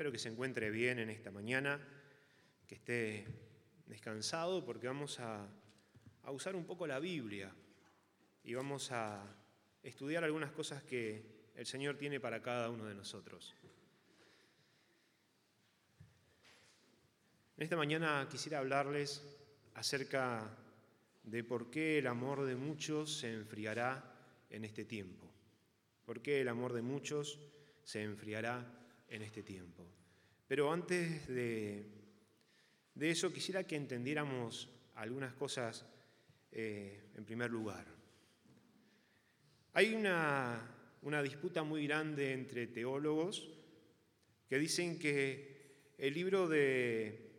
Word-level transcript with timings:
Espero 0.00 0.12
que 0.12 0.18
se 0.18 0.30
encuentre 0.30 0.70
bien 0.70 0.98
en 0.98 1.10
esta 1.10 1.30
mañana, 1.30 1.78
que 2.66 2.76
esté 2.76 3.26
descansado 3.84 4.64
porque 4.64 4.86
vamos 4.86 5.20
a, 5.20 5.46
usar 6.28 6.56
un 6.56 6.64
poco 6.64 6.86
la 6.86 6.98
Biblia 6.98 7.54
y 8.42 8.54
vamos 8.54 8.92
a 8.92 9.22
estudiar 9.82 10.24
algunas 10.24 10.52
cosas 10.52 10.82
que 10.84 11.50
el 11.54 11.66
Señor 11.66 11.98
tiene 11.98 12.18
para 12.18 12.40
cada 12.40 12.70
uno 12.70 12.86
de 12.86 12.94
nosotros. 12.94 13.54
En 17.58 17.64
esta 17.64 17.76
mañana 17.76 18.26
quisiera 18.30 18.60
hablarles 18.60 19.22
acerca 19.74 20.56
de 21.24 21.44
por 21.44 21.70
qué 21.70 21.98
el 21.98 22.06
amor 22.06 22.46
de 22.46 22.56
muchos 22.56 23.18
se 23.18 23.34
enfriará 23.34 24.14
en 24.48 24.64
este 24.64 24.86
tiempo. 24.86 25.30
¿Por 26.06 26.22
qué 26.22 26.40
el 26.40 26.48
amor 26.48 26.72
de 26.72 26.80
muchos 26.80 27.38
se 27.84 28.02
enfriará 28.02 28.79
en 29.10 29.22
este 29.22 29.42
tiempo. 29.42 29.86
Pero 30.46 30.72
antes 30.72 31.28
de, 31.28 31.84
eso 32.98 33.32
quisiera 33.32 33.64
que 33.64 33.76
entendiéramos 33.76 34.68
algunas 34.94 35.34
cosas 35.34 35.84
eh, 36.52 37.10
en 37.16 37.24
primer 37.24 37.50
lugar. 37.50 37.86
Hay 39.74 39.94
una, 39.94 40.60
una 41.02 41.22
disputa 41.22 41.62
muy 41.62 41.86
grande 41.86 42.32
entre 42.32 42.66
teólogos 42.66 43.48
que 44.48 44.58
dicen 44.58 44.98
que 44.98 45.94
el 45.98 46.14
libro 46.14 46.48
de 46.48 47.30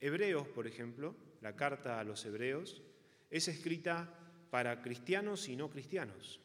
Hebreos, 0.00 0.48
por 0.48 0.66
ejemplo, 0.66 1.14
la 1.40 1.54
carta 1.54 2.00
a 2.00 2.04
los 2.04 2.24
Hebreos, 2.24 2.82
es 3.30 3.48
escrita 3.48 4.12
para 4.50 4.82
cristianos 4.82 5.48
y 5.48 5.56
no 5.56 5.70
cristianos, 5.70 6.40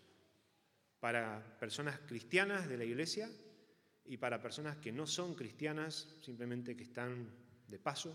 para 0.99 1.57
personas 1.59 1.99
cristianas 1.99 2.67
de 2.67 2.77
la 2.77 2.83
iglesia 2.83 3.29
y 4.11 4.17
para 4.17 4.41
personas 4.41 4.75
que 4.75 4.91
no 4.91 5.07
son 5.07 5.35
cristianas, 5.35 6.05
simplemente 6.19 6.75
que 6.75 6.83
están 6.83 7.29
de 7.69 7.79
paso, 7.79 8.13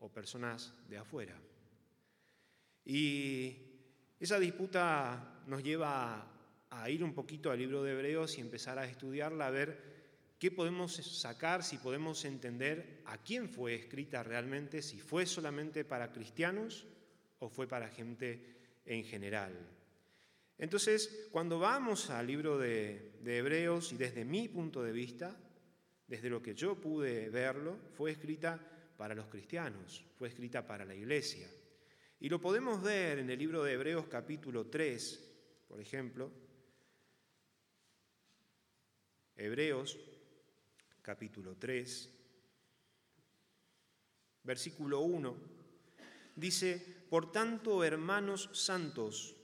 o 0.00 0.10
personas 0.10 0.74
de 0.90 0.98
afuera. 0.98 1.34
Y 2.84 3.56
esa 4.20 4.38
disputa 4.38 5.40
nos 5.46 5.62
lleva 5.62 6.22
a 6.68 6.90
ir 6.90 7.02
un 7.02 7.14
poquito 7.14 7.50
al 7.50 7.58
libro 7.58 7.82
de 7.82 7.92
Hebreos 7.92 8.36
y 8.36 8.42
empezar 8.42 8.78
a 8.78 8.84
estudiarla, 8.84 9.46
a 9.46 9.50
ver 9.50 10.34
qué 10.38 10.50
podemos 10.50 10.96
sacar, 10.96 11.64
si 11.64 11.78
podemos 11.78 12.26
entender 12.26 13.00
a 13.06 13.16
quién 13.16 13.48
fue 13.48 13.74
escrita 13.74 14.22
realmente, 14.22 14.82
si 14.82 15.00
fue 15.00 15.24
solamente 15.24 15.86
para 15.86 16.12
cristianos 16.12 16.86
o 17.38 17.48
fue 17.48 17.66
para 17.66 17.88
gente 17.88 18.54
en 18.84 19.02
general. 19.02 19.75
Entonces, 20.58 21.28
cuando 21.30 21.58
vamos 21.58 22.08
al 22.08 22.26
libro 22.26 22.56
de, 22.56 23.18
Hebreos, 23.24 23.92
y 23.92 23.96
desde 23.96 24.24
mi 24.24 24.48
punto 24.48 24.82
de 24.82 24.92
vista, 24.92 25.36
desde 26.06 26.30
lo 26.30 26.40
que 26.40 26.54
yo 26.54 26.80
pude 26.80 27.28
verlo, 27.28 27.78
fue 27.92 28.12
escrita 28.12 28.58
para 28.96 29.14
los 29.14 29.26
cristianos, 29.26 30.04
fue 30.16 30.28
escrita 30.28 30.66
para 30.66 30.84
la 30.84 30.94
iglesia. 30.94 31.50
Y 32.18 32.30
lo 32.30 32.40
podemos 32.40 32.82
ver 32.82 33.18
en 33.18 33.28
el 33.28 33.38
libro 33.38 33.62
de 33.62 33.74
Hebreos 33.74 34.06
capítulo 34.06 34.68
3, 34.68 35.64
por 35.68 35.80
ejemplo. 35.80 36.30
Hebreos 39.36 39.98
capítulo 41.02 41.56
3, 41.56 42.10
versículo 44.44 45.00
1, 45.00 45.36
dice, 46.34 47.04
por 47.10 47.30
tanto, 47.30 47.84
hermanos 47.84 48.48
santos, 48.54 49.36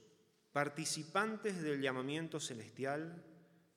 participantes 0.53 1.61
del 1.63 1.81
llamamiento 1.81 2.39
celestial, 2.39 3.25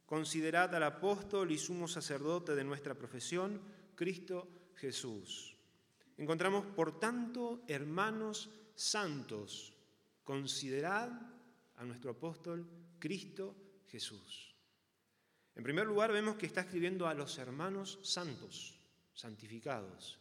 considerad 0.04 0.72
al 0.74 0.82
apóstol 0.84 1.50
y 1.50 1.58
sumo 1.58 1.88
sacerdote 1.88 2.54
de 2.54 2.64
nuestra 2.64 2.94
profesión, 2.94 3.60
Cristo 3.94 4.46
Jesús. 4.74 5.56
Encontramos, 6.18 6.66
por 6.66 7.00
tanto, 7.00 7.64
hermanos 7.66 8.50
santos, 8.74 9.74
considerad 10.22 11.10
a 11.76 11.84
nuestro 11.84 12.10
apóstol 12.10 12.68
Cristo 12.98 13.56
Jesús. 13.88 14.54
En 15.54 15.62
primer 15.62 15.86
lugar, 15.86 16.12
vemos 16.12 16.36
que 16.36 16.44
está 16.44 16.60
escribiendo 16.60 17.08
a 17.08 17.14
los 17.14 17.38
hermanos 17.38 17.98
santos, 18.02 18.78
santificados, 19.14 20.18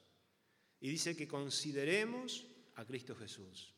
y 0.79 0.89
dice 0.89 1.17
que 1.17 1.27
consideremos 1.27 2.47
a 2.75 2.85
Cristo 2.85 3.13
Jesús. 3.13 3.73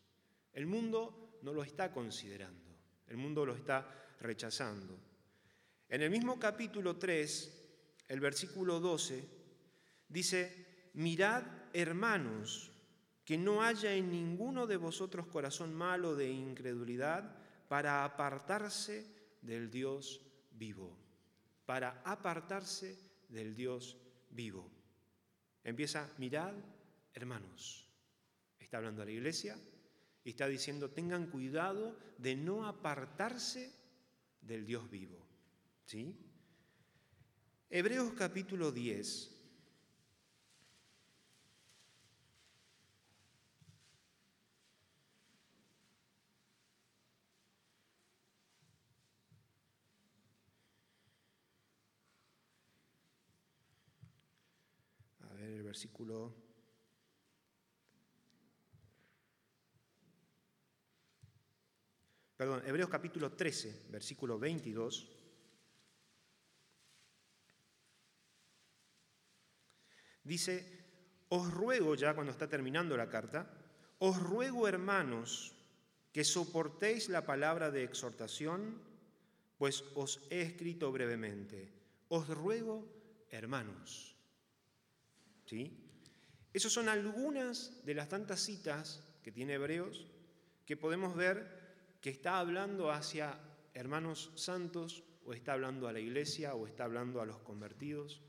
El 0.53 0.67
mundo 0.67 1.39
no 1.41 1.53
lo 1.53 1.63
está 1.63 1.91
considerando. 1.91 2.66
El 3.07 3.17
mundo 3.17 3.45
lo 3.45 3.55
está 3.55 4.15
rechazando. 4.19 4.97
En 5.89 6.01
el 6.01 6.09
mismo 6.09 6.37
capítulo 6.37 6.97
3, 6.97 8.05
el 8.07 8.19
versículo 8.19 8.79
12, 8.79 9.23
dice, 10.09 10.89
mirad 10.93 11.43
hermanos, 11.73 12.71
que 13.23 13.37
no 13.37 13.61
haya 13.61 13.93
en 13.93 14.09
ninguno 14.09 14.67
de 14.67 14.77
vosotros 14.77 15.27
corazón 15.27 15.73
malo 15.73 16.15
de 16.15 16.29
incredulidad 16.29 17.35
para 17.67 18.05
apartarse 18.05 19.05
del 19.41 19.69
Dios 19.69 20.21
vivo, 20.51 20.97
para 21.65 22.01
apartarse 22.05 22.97
del 23.29 23.53
Dios 23.53 23.97
vivo. 24.29 24.71
Empieza, 25.63 26.09
mirad 26.17 26.53
hermanos. 27.13 27.85
Está 28.57 28.77
hablando 28.77 29.01
a 29.01 29.05
la 29.05 29.11
iglesia, 29.11 29.57
y 30.27 30.31
está 30.31 30.45
diciendo, 30.49 30.89
tengan 30.89 31.27
cuidado 31.27 31.97
de 32.17 32.35
no 32.35 32.65
apartarse 32.65 33.71
del 34.41 34.65
Dios 34.65 34.89
vivo. 34.89 35.25
¿Sí? 35.85 36.17
Hebreos 37.69 38.11
capítulo 38.11 38.73
10. 38.73 39.31
A 55.21 55.33
ver 55.35 55.51
el 55.51 55.63
versículo 55.63 56.46
perdón, 62.37 62.61
Hebreos 62.65 62.89
capítulo 62.89 63.31
13, 63.31 63.87
versículo 63.89 64.37
22. 64.37 65.07
Dice, 70.23 70.77
os 71.29 71.51
ruego 71.51 71.95
ya 71.95 72.13
cuando 72.13 72.31
está 72.31 72.47
terminando 72.47 72.95
la 72.95 73.09
carta, 73.09 73.49
os 73.99 74.21
ruego 74.21 74.67
hermanos 74.67 75.55
que 76.13 76.23
soportéis 76.23 77.09
la 77.09 77.25
palabra 77.25 77.71
de 77.71 77.83
exhortación, 77.83 78.81
pues 79.57 79.83
os 79.95 80.21
he 80.29 80.41
escrito 80.41 80.91
brevemente. 80.91 81.73
Os 82.09 82.27
ruego 82.29 82.85
hermanos. 83.31 84.15
¿Sí? 85.45 85.71
Esas 86.53 86.71
son 86.71 86.89
algunas 86.89 87.83
de 87.85 87.93
las 87.93 88.09
tantas 88.09 88.41
citas 88.41 89.03
que 89.23 89.31
tiene 89.31 89.53
Hebreos 89.53 90.07
que 90.65 90.77
podemos 90.77 91.15
ver 91.15 91.56
que 92.01 92.09
está 92.09 92.39
hablando 92.39 92.91
hacia 92.91 93.39
hermanos 93.73 94.31
santos 94.35 95.03
o 95.25 95.33
está 95.33 95.53
hablando 95.53 95.87
a 95.87 95.93
la 95.93 95.99
iglesia 95.99 96.55
o 96.55 96.67
está 96.67 96.85
hablando 96.85 97.21
a 97.21 97.25
los 97.25 97.39
convertidos 97.39 98.21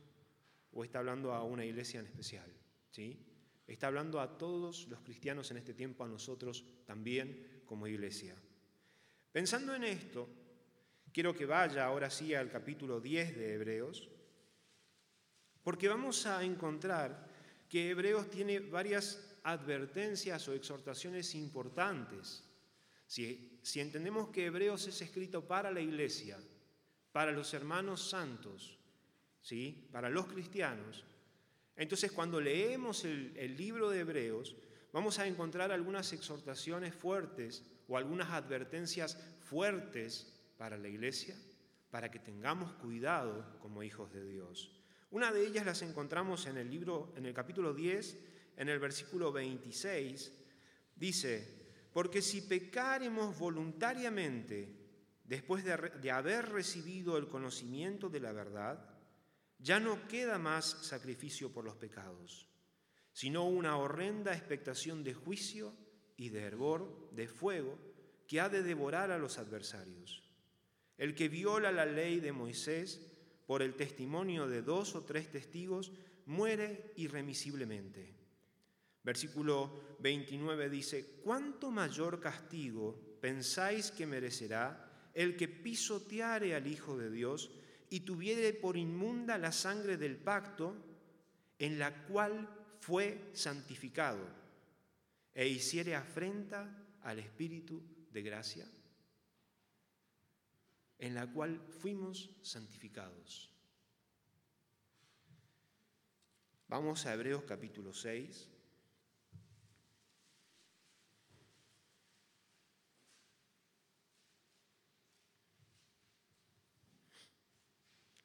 o 0.73 0.85
está 0.85 0.99
hablando 0.99 1.33
a 1.33 1.43
una 1.43 1.65
iglesia 1.65 2.01
en 2.01 2.07
especial. 2.07 2.53
¿sí? 2.91 3.25
Está 3.67 3.87
hablando 3.87 4.21
a 4.21 4.37
todos 4.37 4.89
los 4.89 5.01
cristianos 5.01 5.51
en 5.51 5.59
este 5.59 5.75
tiempo, 5.75 6.05
a 6.05 6.09
nosotros 6.09 6.65
también 6.87 7.63
como 7.67 7.87
iglesia. 7.87 8.35
Pensando 9.31 9.75
en 9.75 9.85
esto, 9.85 10.29
quiero 11.13 11.35
que 11.35 11.47
vaya 11.47 11.85
ahora 11.85 12.11
sí 12.11 12.35
al 12.35 12.51
capítulo 12.51 13.01
10 13.01 13.37
de 13.37 13.55
Hebreos, 13.55 14.09
porque 15.63 15.89
vamos 15.89 16.25
a 16.27 16.43
encontrar 16.43 17.29
que 17.69 17.91
Hebreos 17.91 18.31
tiene 18.31 18.61
varias 18.61 19.39
advertencias 19.43 20.49
o 20.49 20.55
exhortaciones 20.55 21.35
importantes 21.35 22.48
si, 23.09 23.59
entendemos 23.77 24.29
que 24.29 24.45
Hebreos 24.45 24.87
es 24.87 25.01
escrito 25.01 25.49
para 25.49 25.71
la 25.71 25.81
iglesia, 25.81 26.39
para 27.11 27.33
los 27.33 27.55
hermanos 27.55 28.11
santos, 28.11 28.79
¿sí? 29.41 29.89
para 29.91 30.11
los 30.11 30.27
cristianos, 30.27 31.05
entonces 31.75 32.13
cuando 32.13 32.39
leemos 32.39 33.05
el, 33.05 33.33
el 33.37 33.57
libro 33.57 33.89
de 33.89 34.01
Hebreos, 34.01 34.55
vamos 34.93 35.19
a 35.19 35.27
encontrar 35.27 35.73
algunas 35.73 36.13
exhortaciones 36.13 36.95
fuertes 36.95 37.65
o 37.89 37.97
algunas 37.97 38.31
advertencias 38.31 39.19
fuertes 39.41 40.31
para 40.59 40.77
la 40.77 40.89
iglesia, 40.89 41.35
para 41.91 42.11
que 42.11 42.19
tengamos 42.19 42.73
cuidado 42.75 43.59
como 43.61 43.83
hijos 43.83 44.13
de 44.13 44.25
Dios. 44.25 44.71
Una 45.11 45.33
de 45.33 45.47
ellas 45.47 45.65
las 45.65 45.81
encontramos 45.81 46.45
en 46.47 46.59
el 46.59 46.69
libro, 46.69 47.15
en 47.17 47.25
el 47.25 47.33
capítulo 47.33 47.73
10, 47.73 48.19
en 48.59 48.69
el 48.69 48.79
versículo 48.79 49.33
26, 49.33 50.31
dice, 50.95 51.58
porque 51.93 52.23
si 52.23 52.43
pecaremos 52.43 53.39
voluntariamente 53.39 54.79
después 55.25 55.65
de, 55.65 56.11
haber 56.11 56.49
recibido 56.49 57.19
el 57.19 57.29
conocimiento 57.29 58.09
de 58.09 58.21
la 58.21 58.33
verdad, 58.33 58.95
Ya 59.61 59.81
no 59.81 60.07
queda 60.07 60.39
más 60.39 60.87
sacrificio 60.87 61.51
por 61.53 61.65
los 61.65 61.75
pecados, 61.75 62.47
sino 63.13 63.49
una 63.49 63.77
horrenda 63.77 64.33
expectación 64.33 65.03
de 65.03 65.15
juicio 65.15 65.75
y 66.17 66.29
de 66.29 66.43
hervor, 66.43 67.11
de 67.11 67.27
fuego, 67.27 67.77
que 68.29 68.41
ha 68.41 68.49
de 68.49 68.63
devorar 68.63 69.11
a 69.11 69.19
los 69.19 69.37
adversarios. 69.37 70.23
El 70.97 71.17
que 71.17 71.29
viola 71.29 71.73
la 71.73 71.87
ley 71.87 72.21
de 72.21 72.31
Moisés 72.31 73.01
por 73.49 73.63
el 73.63 73.75
testimonio 73.75 74.47
de 74.47 74.63
dos 74.63 74.95
o 74.95 75.03
tres 75.03 75.29
testigos 75.29 75.91
muere 76.27 76.93
irremisiblemente. 76.95 78.18
Versículo 79.03 79.97
29 80.01 80.69
dice, 80.69 81.21
¿cuánto 81.23 81.71
mayor 81.71 82.21
castigo 82.21 83.19
pensáis 83.21 83.91
que 83.91 84.07
merecerá 84.07 85.11
el 85.15 85.37
que 85.37 85.49
pisoteare 85.49 86.55
al 86.55 86.67
Hijo 86.67 86.97
de 86.97 87.11
Dios 87.11 87.51
y 87.91 88.01
tuviere 88.01 88.53
por 88.53 88.77
inmunda 88.77 89.39
la 89.39 89.53
sangre 89.53 89.97
del 89.97 90.17
pacto 90.17 90.77
en 91.59 91.79
la 91.79 92.07
cual 92.07 92.49
fue 92.81 93.31
santificado 93.33 94.27
e 95.35 95.49
hiciere 95.49 95.95
afrenta 95.95 96.99
al 97.03 97.19
Espíritu 97.19 97.83
de 98.13 98.23
gracia? 98.23 98.67
en 100.99 101.15
la 101.15 101.27
cual 101.27 101.61
fuimos 101.81 102.31
santificados. 102.43 103.53
Vamos 106.67 107.07
a 107.07 107.15
Hebreos 107.15 107.45
capítulo 107.45 107.95
6. 107.95 108.58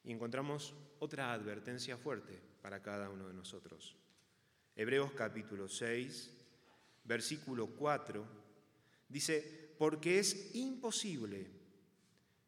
Y 0.04 0.12
encontramos 0.12 0.74
otra 1.00 1.32
advertencia 1.32 1.96
fuerte 1.96 2.40
para 2.62 2.82
cada 2.82 3.10
uno 3.10 3.26
de 3.26 3.34
nosotros. 3.34 3.96
Hebreos 4.76 5.12
capítulo 5.12 5.68
6, 5.68 6.30
versículo 7.04 7.68
4, 7.68 8.24
dice, 9.08 9.74
porque 9.78 10.18
es 10.18 10.54
imposible 10.54 11.46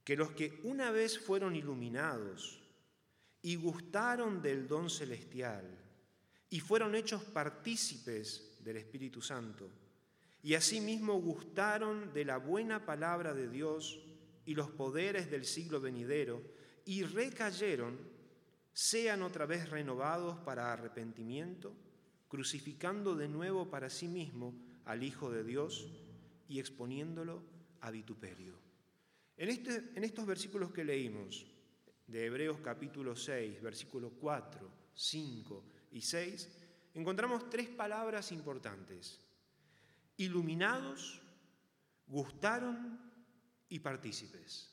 que 0.04 0.16
los 0.16 0.32
que 0.32 0.60
una 0.64 0.90
vez 0.90 1.18
fueron 1.18 1.56
iluminados 1.56 2.62
y 3.42 3.56
gustaron 3.56 4.42
del 4.42 4.66
don 4.66 4.90
celestial 4.90 5.64
y 6.50 6.60
fueron 6.60 6.94
hechos 6.94 7.24
partícipes 7.24 8.56
del 8.60 8.76
Espíritu 8.76 9.20
Santo, 9.20 9.70
y 10.42 10.54
asimismo 10.54 11.20
gustaron 11.20 12.12
de 12.12 12.24
la 12.24 12.36
buena 12.36 12.86
palabra 12.86 13.34
de 13.34 13.48
Dios 13.48 14.00
y 14.44 14.54
los 14.54 14.70
poderes 14.70 15.30
del 15.30 15.44
siglo 15.44 15.80
venidero, 15.80 16.40
y 16.86 17.02
recayeron, 17.02 17.98
sean 18.72 19.22
otra 19.22 19.44
vez 19.44 19.68
renovados 19.68 20.38
para 20.38 20.72
arrepentimiento, 20.72 21.74
crucificando 22.28 23.14
de 23.14 23.28
nuevo 23.28 23.68
para 23.68 23.90
sí 23.90 24.08
mismo 24.08 24.54
al 24.84 25.02
Hijo 25.02 25.30
de 25.30 25.42
Dios 25.44 25.90
y 26.48 26.60
exponiéndolo 26.60 27.42
a 27.80 27.90
vituperio. 27.90 28.54
En, 29.36 29.48
este, 29.48 29.90
en 29.94 30.04
estos 30.04 30.26
versículos 30.26 30.72
que 30.72 30.84
leímos, 30.84 31.46
de 32.06 32.24
Hebreos 32.24 32.58
capítulo 32.62 33.16
6, 33.16 33.60
versículos 33.60 34.12
4, 34.20 34.70
5 34.94 35.64
y 35.90 36.00
6, 36.00 36.48
encontramos 36.94 37.50
tres 37.50 37.68
palabras 37.68 38.30
importantes. 38.30 39.20
Iluminados, 40.18 41.20
gustaron 42.06 43.00
y 43.68 43.80
partícipes. 43.80 44.72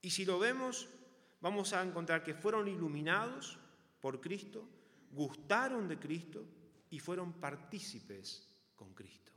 Y 0.00 0.10
si 0.10 0.24
lo 0.24 0.38
vemos 0.38 0.88
vamos 1.40 1.72
a 1.72 1.82
encontrar 1.82 2.22
que 2.22 2.34
fueron 2.34 2.68
iluminados 2.68 3.58
por 4.00 4.20
Cristo, 4.20 4.68
gustaron 5.10 5.88
de 5.88 5.98
Cristo 5.98 6.44
y 6.90 6.98
fueron 6.98 7.34
partícipes 7.34 8.48
con 8.76 8.94
Cristo. 8.94 9.32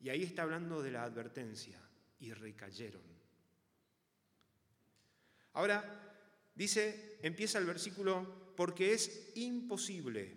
Y 0.00 0.08
ahí 0.08 0.22
está 0.22 0.42
hablando 0.42 0.82
de 0.82 0.92
la 0.92 1.02
advertencia, 1.02 1.80
y 2.20 2.32
recayeron. 2.32 3.02
Ahora, 5.54 6.14
dice, 6.54 7.18
empieza 7.22 7.58
el 7.58 7.66
versículo, 7.66 8.54
porque 8.56 8.92
es 8.92 9.32
imposible. 9.36 10.36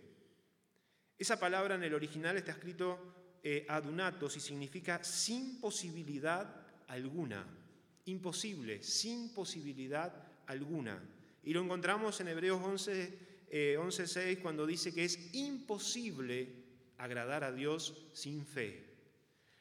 Esa 1.18 1.40
palabra 1.40 1.76
en 1.76 1.84
el 1.84 1.94
original 1.94 2.38
está 2.38 2.52
escrito 2.52 3.40
eh, 3.44 3.66
adunatos 3.70 4.38
y 4.38 4.40
significa 4.40 5.04
sin 5.04 5.60
posibilidad 5.60 6.68
alguna. 6.88 7.46
Imposible, 8.06 8.82
sin 8.82 9.34
posibilidad 9.34 10.31
alguna. 10.48 11.02
Y 11.44 11.54
lo 11.54 11.62
encontramos 11.62 12.20
en 12.22 12.28
Hebreos 12.28 12.62
11, 12.64 13.20
11.6 13.52 14.18
eh, 14.18 14.40
cuando 14.42 14.66
dice 14.66 14.94
que 14.94 15.06
es 15.06 15.34
imposible 15.34 16.62
agradar 16.98 17.44
a 17.44 17.52
Dios 17.52 18.08
sin 18.14 18.46
fe. 18.46 18.86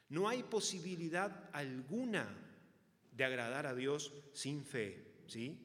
No 0.09 0.27
hay 0.27 0.43
posibilidad 0.43 1.49
alguna 1.53 2.27
de 3.11 3.23
agradar 3.23 3.65
a 3.65 3.73
Dios 3.73 4.13
sin 4.33 4.63
fe. 4.63 5.03
¿sí? 5.27 5.57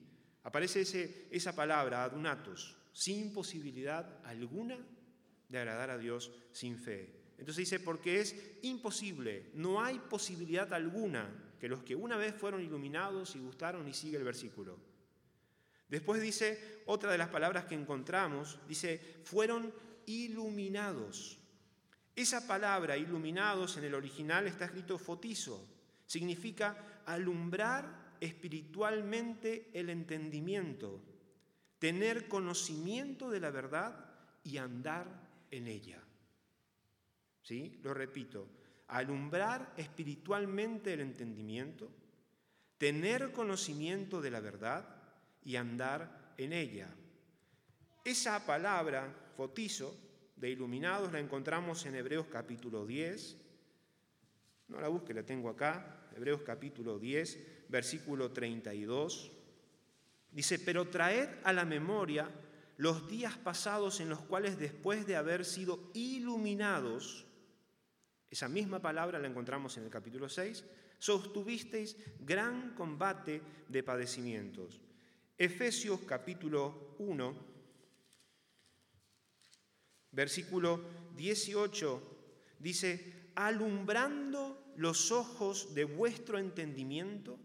Aparece 0.43 0.83
ese, 0.83 1.27
esa 1.31 1.55
palabra, 1.55 2.05
adunatos, 2.05 2.77
sin 2.93 3.33
posibilidad 3.33 4.21
alguna 4.25 4.79
de 5.49 5.59
agradar 5.59 5.91
a 5.91 5.99
Dios 5.99 6.33
sin 6.53 6.79
fe. 6.79 7.11
Entonces 7.39 7.69
dice, 7.69 7.81
porque 7.81 8.21
es 8.21 8.35
imposible, 8.63 9.51
no 9.55 9.83
hay 9.83 9.99
posibilidad 9.99 10.73
alguna 10.73 11.29
que 11.61 11.69
los 11.69 11.83
que 11.83 11.95
una 11.95 12.17
vez 12.17 12.35
fueron 12.35 12.63
iluminados 12.63 13.37
y 13.37 13.41
gustaron, 13.41 13.87
y 13.89 13.93
sigue 13.93 14.17
el 14.17 14.25
versículo, 14.25 14.79
Después 15.89 16.21
dice, 16.21 16.83
otra 16.87 17.13
de 17.13 17.19
las 17.19 17.29
palabras 17.29 17.67
que 17.67 17.75
encontramos, 17.75 18.59
dice, 18.69 19.21
fueron 19.25 19.73
iluminados. 20.07 21.39
Esa 22.15 22.47
palabra, 22.47 22.97
iluminados, 22.97 23.77
en 23.77 23.85
el 23.85 23.95
original 23.95 24.47
está 24.47 24.65
escrito 24.65 24.99
fotizo. 24.99 25.65
Significa 26.07 27.03
alumbrar 27.05 28.17
espiritualmente 28.21 29.71
el 29.75 29.91
entendimiento, 29.91 31.03
tener 31.79 32.29
conocimiento 32.29 33.31
de 33.31 33.41
la 33.41 33.51
verdad 33.51 34.07
y 34.43 34.57
andar 34.57 35.07
en 35.51 35.69
ella. 35.69 36.03
¿Sí? 37.43 37.79
Lo 37.83 37.95
repito, 37.95 38.49
alumbrar 38.89 39.73
espiritualmente 39.77 40.95
el 40.95 41.01
entendimiento, 41.01 41.93
tener 42.79 43.33
conocimiento 43.33 44.21
de 44.21 44.31
la 44.31 44.41
verdad 44.41 44.96
y 45.47 45.55
andar 45.55 46.35
en 46.37 46.53
ella. 46.53 46.89
Esa 48.05 48.45
palabra, 48.45 49.15
fotizo, 49.37 49.97
de 50.35 50.51
iluminados, 50.51 51.13
la 51.13 51.21
encontramos 51.21 51.87
en 51.87 51.95
Hebreos 51.95 52.27
capítulo 52.31 52.85
10. 52.85 53.37
No 54.69 54.81
la 54.81 54.89
busque, 54.89 55.15
la 55.15 55.23
tengo 55.23 55.49
acá. 55.49 56.09
Hebreos 56.15 56.43
capítulo 56.43 56.99
10, 56.99 57.69
versículo 57.69 58.33
32. 58.33 59.33
Dice, 60.33 60.59
pero 60.59 60.89
traed 60.89 61.29
a 61.45 61.53
la 61.53 61.65
memoria 61.65 62.29
los 62.77 63.09
días 63.09 63.39
pasados 63.39 64.01
en 64.01 64.09
los 64.09 64.21
cuales 64.23 64.59
después 64.59 65.07
de 65.07 65.15
haber 65.15 65.45
sido 65.45 65.93
iluminados, 65.95 67.25
esa 68.29 68.49
misma 68.49 68.81
palabra 68.81 69.21
la 69.21 69.29
encontramos 69.29 69.77
en 69.79 69.85
el 69.85 69.91
capítulo 69.91 70.29
6, 70.29 70.65
sostuvisteis 70.99 71.97
gran 72.19 72.75
combate 72.75 73.41
de 73.69 73.83
padecimientos 73.85 74.81
Efesios 75.39 76.01
capítulo 76.07 76.97
1, 76.99 77.37
versículo 80.13 80.83
18, 81.15 82.57
dice, 82.59 83.31
alumbrando 83.35 84.73
los 84.77 85.13
ojos 85.13 85.75
de 85.75 85.85
vuestro 85.85 86.39
entendimiento, 86.39 87.39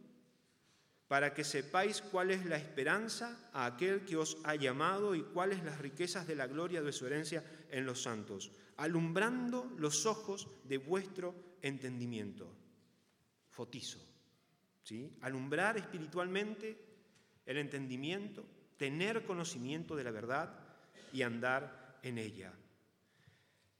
para 1.09 1.33
que 1.33 1.43
sepáis 1.43 2.01
cuál 2.01 2.31
es 2.31 2.45
la 2.45 2.55
esperanza 2.55 3.49
a 3.51 3.65
aquel 3.65 4.05
que 4.05 4.15
os 4.15 4.37
ha 4.45 4.55
llamado 4.55 5.13
y 5.13 5.23
cuáles 5.23 5.61
las 5.61 5.79
riquezas 5.79 6.25
de 6.25 6.35
la 6.35 6.47
gloria 6.47 6.81
de 6.81 6.93
su 6.93 7.05
herencia 7.05 7.43
en 7.69 7.85
los 7.85 8.01
santos, 8.03 8.53
alumbrando 8.77 9.69
los 9.77 10.05
ojos 10.05 10.47
de 10.63 10.77
vuestro 10.77 11.57
entendimiento. 11.61 12.55
Fotizo. 13.49 13.99
¿sí? 14.81 15.17
Alumbrar 15.19 15.75
espiritualmente 15.75 16.90
el 17.51 17.57
entendimiento, 17.57 18.45
tener 18.77 19.23
conocimiento 19.25 19.95
de 19.95 20.03
la 20.03 20.11
verdad 20.11 20.53
y 21.13 21.21
andar 21.21 21.99
en 22.03 22.17
ella. 22.17 22.51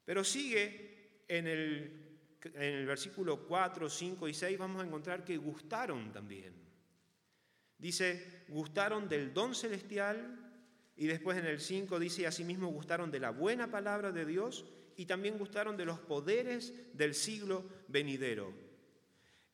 Pero 0.06 0.24
sigue 0.24 1.24
en 1.28 1.48
el, 1.48 2.20
en 2.44 2.62
el 2.62 2.86
versículo 2.86 3.48
4, 3.48 3.90
5 3.90 4.28
y 4.28 4.34
6, 4.34 4.58
vamos 4.58 4.82
a 4.82 4.86
encontrar 4.86 5.24
que 5.24 5.38
gustaron 5.38 6.12
también. 6.12 6.54
Dice, 7.78 8.44
gustaron 8.50 9.10
del 9.10 9.34
don 9.34 9.56
celestial 9.56 10.38
y 10.96 11.08
después 11.08 11.38
en 11.38 11.46
el 11.46 11.60
5 11.60 12.00
dice, 12.00 12.28
asimismo 12.28 12.68
gustaron 12.68 13.10
de 13.10 13.20
la 13.20 13.32
buena 13.32 13.72
palabra 13.72 14.12
de 14.12 14.26
Dios 14.26 14.66
y 14.98 15.06
también 15.06 15.38
gustaron 15.38 15.78
de 15.78 15.86
los 15.86 16.00
poderes 16.00 16.74
del 16.96 17.16
siglo 17.16 17.66
venidero. 17.88 18.54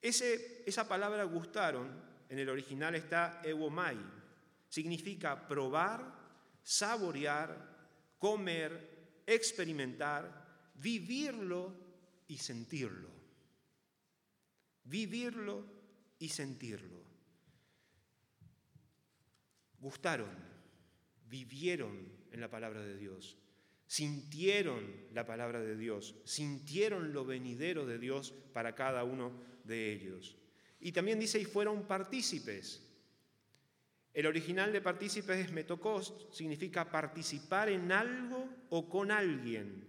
Esa 0.02 0.88
palabra 0.88 1.24
gustaron 1.24 2.07
en 2.30 2.40
el 2.40 2.50
original 2.50 2.96
está 2.96 3.42
ewomai 3.44 3.98
significa 4.70 5.48
probar, 5.48 6.04
saborear, 6.62 7.56
comer, 8.20 9.24
experimentar, 9.26 10.74
vivirlo 10.76 11.74
y 12.28 12.38
sentirlo. 12.38 13.10
Vivirlo 14.84 15.66
y 16.20 16.30
sentirlo. 16.30 17.04
Gustaron, 19.80 20.36
vivieron 21.30 22.12
en 22.32 22.42
la 22.42 22.50
palabra 22.50 22.82
de 22.82 22.98
Dios, 22.98 23.38
sintieron 23.86 25.08
la 25.14 25.26
palabra 25.26 25.62
de 25.62 25.78
Dios, 25.78 26.16
sintieron 26.26 27.14
lo 27.14 27.26
venidero 27.26 27.86
de 27.86 28.00
Dios 28.00 28.34
para 28.54 28.76
cada 28.76 29.04
uno 29.04 29.32
de 29.64 29.94
ellos. 29.94 30.38
Y 30.80 30.92
también 30.92 31.20
dice, 31.20 31.40
y 31.40 31.46
fueron 31.46 31.88
partícipes. 31.88 32.84
El 34.14 34.26
original 34.26 34.72
de 34.74 34.82
partícipes 34.82 35.46
es 35.46 35.52
metocost, 35.52 36.34
significa 36.34 36.90
participar 36.90 37.70
en 37.70 37.92
algo 37.92 38.50
o 38.70 38.90
con 38.90 39.12
alguien, 39.12 39.88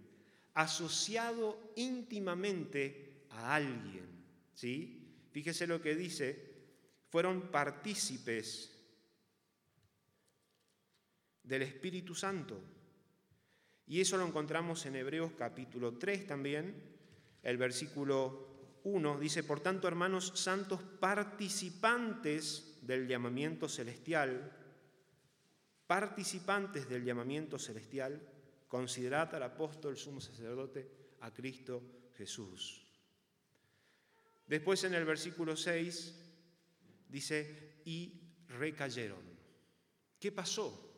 asociado 0.53 1.73
íntimamente 1.75 3.25
a 3.29 3.55
alguien. 3.55 4.07
¿sí? 4.53 5.25
Fíjese 5.31 5.65
lo 5.65 5.81
que 5.81 5.95
dice, 5.95 6.49
fueron 7.09 7.49
partícipes 7.49 8.75
del 11.43 11.63
Espíritu 11.63 12.13
Santo. 12.13 12.61
Y 13.87 14.01
eso 14.01 14.17
lo 14.17 14.27
encontramos 14.27 14.85
en 14.85 14.95
Hebreos 14.95 15.31
capítulo 15.35 15.97
3 15.97 16.27
también, 16.27 16.75
el 17.41 17.57
versículo 17.57 18.48
1, 18.83 19.19
dice, 19.19 19.43
por 19.43 19.59
tanto, 19.59 19.87
hermanos 19.87 20.31
santos, 20.35 20.81
participantes 20.99 22.77
del 22.81 23.07
llamamiento 23.07 23.67
celestial, 23.67 24.51
participantes 25.87 26.87
del 26.87 27.03
llamamiento 27.03 27.57
celestial, 27.57 28.21
considerad 28.67 29.33
al 29.35 29.43
apóstol 29.43 29.97
sumo 29.97 30.21
sacerdote 30.21 30.89
a 31.21 31.33
Cristo 31.33 31.81
Jesús. 32.17 32.85
Después 34.47 34.83
en 34.83 34.93
el 34.93 35.05
versículo 35.05 35.55
6 35.55 36.15
dice, 37.09 37.81
y 37.85 38.21
recayeron. 38.47 39.21
¿Qué 40.19 40.31
pasó? 40.31 40.89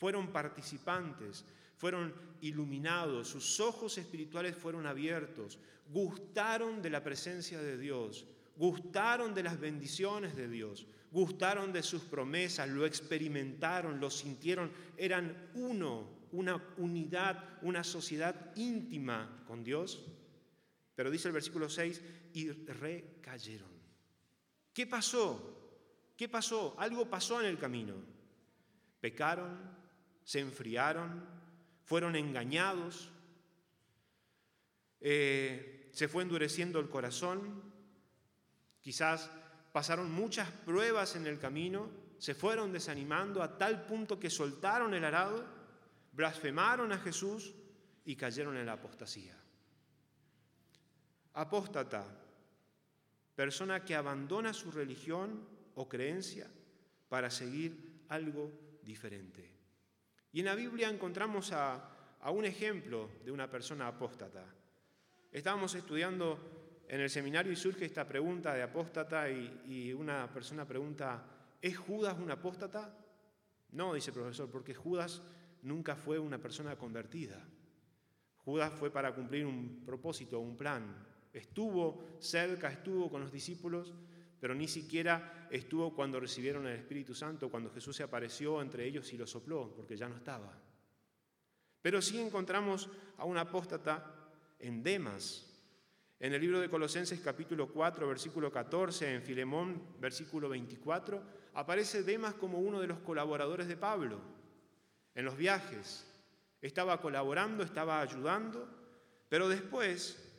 fueron 0.00 0.32
participantes, 0.32 1.44
fueron 1.80 2.12
iluminados, 2.42 3.28
sus 3.28 3.58
ojos 3.58 3.96
espirituales 3.96 4.54
fueron 4.54 4.86
abiertos, 4.86 5.58
gustaron 5.88 6.82
de 6.82 6.90
la 6.90 7.02
presencia 7.02 7.58
de 7.58 7.78
Dios, 7.78 8.26
gustaron 8.54 9.32
de 9.32 9.42
las 9.42 9.58
bendiciones 9.58 10.36
de 10.36 10.46
Dios, 10.46 10.86
gustaron 11.10 11.72
de 11.72 11.82
sus 11.82 12.02
promesas, 12.02 12.68
lo 12.68 12.84
experimentaron, 12.84 13.98
lo 13.98 14.10
sintieron, 14.10 14.70
eran 14.98 15.48
uno, 15.54 16.06
una 16.32 16.62
unidad, 16.76 17.58
una 17.62 17.82
sociedad 17.82 18.54
íntima 18.56 19.42
con 19.46 19.64
Dios. 19.64 20.04
Pero 20.94 21.10
dice 21.10 21.28
el 21.28 21.34
versículo 21.34 21.70
6, 21.70 22.02
y 22.34 22.50
recayeron. 22.50 23.70
¿Qué 24.74 24.86
pasó? 24.86 26.12
¿Qué 26.14 26.28
pasó? 26.28 26.74
Algo 26.78 27.08
pasó 27.08 27.40
en 27.40 27.46
el 27.46 27.58
camino. 27.58 27.94
Pecaron, 29.00 29.58
se 30.22 30.40
enfriaron, 30.40 31.39
fueron 31.84 32.16
engañados, 32.16 33.10
eh, 35.00 35.88
se 35.92 36.08
fue 36.08 36.22
endureciendo 36.22 36.78
el 36.78 36.88
corazón, 36.88 37.62
quizás 38.80 39.30
pasaron 39.72 40.10
muchas 40.10 40.50
pruebas 40.50 41.16
en 41.16 41.26
el 41.26 41.38
camino, 41.38 41.90
se 42.18 42.34
fueron 42.34 42.72
desanimando 42.72 43.42
a 43.42 43.56
tal 43.56 43.86
punto 43.86 44.20
que 44.20 44.30
soltaron 44.30 44.94
el 44.94 45.04
arado, 45.04 45.44
blasfemaron 46.12 46.92
a 46.92 46.98
Jesús 46.98 47.54
y 48.04 48.16
cayeron 48.16 48.56
en 48.56 48.66
la 48.66 48.72
apostasía. 48.72 49.36
Apóstata, 51.34 52.04
persona 53.34 53.84
que 53.84 53.94
abandona 53.94 54.52
su 54.52 54.70
religión 54.70 55.48
o 55.76 55.88
creencia 55.88 56.50
para 57.08 57.30
seguir 57.30 58.04
algo 58.08 58.52
diferente. 58.82 59.59
Y 60.32 60.40
en 60.40 60.46
la 60.46 60.54
Biblia 60.54 60.88
encontramos 60.88 61.52
a, 61.52 61.86
un 62.32 62.44
ejemplo 62.44 63.10
de 63.24 63.32
una 63.32 63.50
persona 63.50 63.88
apóstata. 63.88 64.44
Estábamos 65.32 65.74
estudiando 65.74 66.82
en 66.88 67.00
el 67.00 67.10
seminario 67.10 67.50
y 67.50 67.56
surge 67.56 67.84
esta 67.84 68.06
pregunta 68.06 68.54
de 68.54 68.62
apóstata 68.62 69.30
y, 69.30 69.62
y 69.66 69.92
una 69.92 70.32
persona 70.32 70.66
pregunta, 70.66 71.24
¿es 71.60 71.76
Judas 71.76 72.16
un 72.18 72.30
apóstata? 72.30 72.94
No, 73.72 73.94
dice 73.94 74.10
el 74.10 74.14
profesor, 74.14 74.50
porque 74.50 74.74
Judas 74.74 75.22
nunca 75.62 75.96
fue 75.96 76.18
una 76.18 76.38
persona 76.38 76.76
convertida. 76.76 77.42
Judas 78.44 78.72
fue 78.72 78.90
para 78.90 79.14
cumplir 79.14 79.46
un 79.46 79.82
propósito, 79.84 80.40
un 80.40 80.56
plan. 80.56 81.06
Estuvo 81.32 82.04
cerca, 82.18 82.70
estuvo 82.70 83.10
con 83.10 83.20
los 83.20 83.32
discípulos, 83.32 83.94
pero 84.40 84.54
ni 84.54 84.66
siquiera 84.66 85.48
estuvo 85.50 85.94
cuando 85.94 86.18
recibieron 86.18 86.66
el 86.66 86.76
Espíritu 86.76 87.14
Santo, 87.14 87.50
cuando 87.50 87.70
Jesús 87.70 87.94
se 87.94 88.02
apareció 88.02 88.62
entre 88.62 88.86
ellos 88.86 89.12
y 89.12 89.18
lo 89.18 89.26
sopló, 89.26 89.72
porque 89.76 89.96
ya 89.96 90.08
no 90.08 90.16
estaba. 90.16 90.50
Pero 91.82 92.00
sí 92.00 92.18
encontramos 92.18 92.88
a 93.18 93.24
un 93.24 93.36
apóstata 93.36 94.30
en 94.58 94.82
Demas. 94.82 95.46
En 96.18 96.34
el 96.34 96.40
libro 96.40 96.60
de 96.60 96.68
Colosenses 96.68 97.20
capítulo 97.20 97.68
4, 97.68 98.08
versículo 98.08 98.50
14, 98.50 99.14
en 99.14 99.22
Filemón, 99.22 99.82
versículo 99.98 100.48
24, 100.48 101.22
aparece 101.54 102.02
Demas 102.02 102.34
como 102.34 102.58
uno 102.58 102.80
de 102.80 102.86
los 102.86 103.00
colaboradores 103.00 103.68
de 103.68 103.76
Pablo 103.76 104.20
en 105.14 105.24
los 105.24 105.36
viajes. 105.36 106.06
Estaba 106.60 107.00
colaborando, 107.00 107.62
estaba 107.62 108.00
ayudando, 108.00 108.68
pero 109.28 109.48
después 109.48 110.29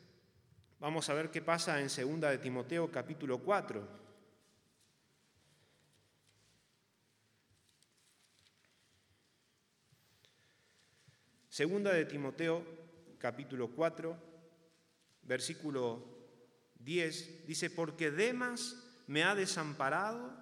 Vamos 0.81 1.07
a 1.09 1.13
ver 1.13 1.29
qué 1.29 1.43
pasa 1.43 1.79
en 1.79 1.89
2 1.89 2.21
de 2.21 2.39
Timoteo 2.39 2.89
capítulo 2.91 3.37
4. 3.37 3.87
Segunda 11.47 11.93
de 11.93 12.05
Timoteo 12.05 12.65
capítulo 13.19 13.67
4, 13.67 14.17
versículo 15.21 16.03
10, 16.79 17.45
dice, 17.45 17.69
porque 17.69 18.09
Demas 18.09 18.75
me 19.05 19.23
ha 19.23 19.35
desamparado 19.35 20.35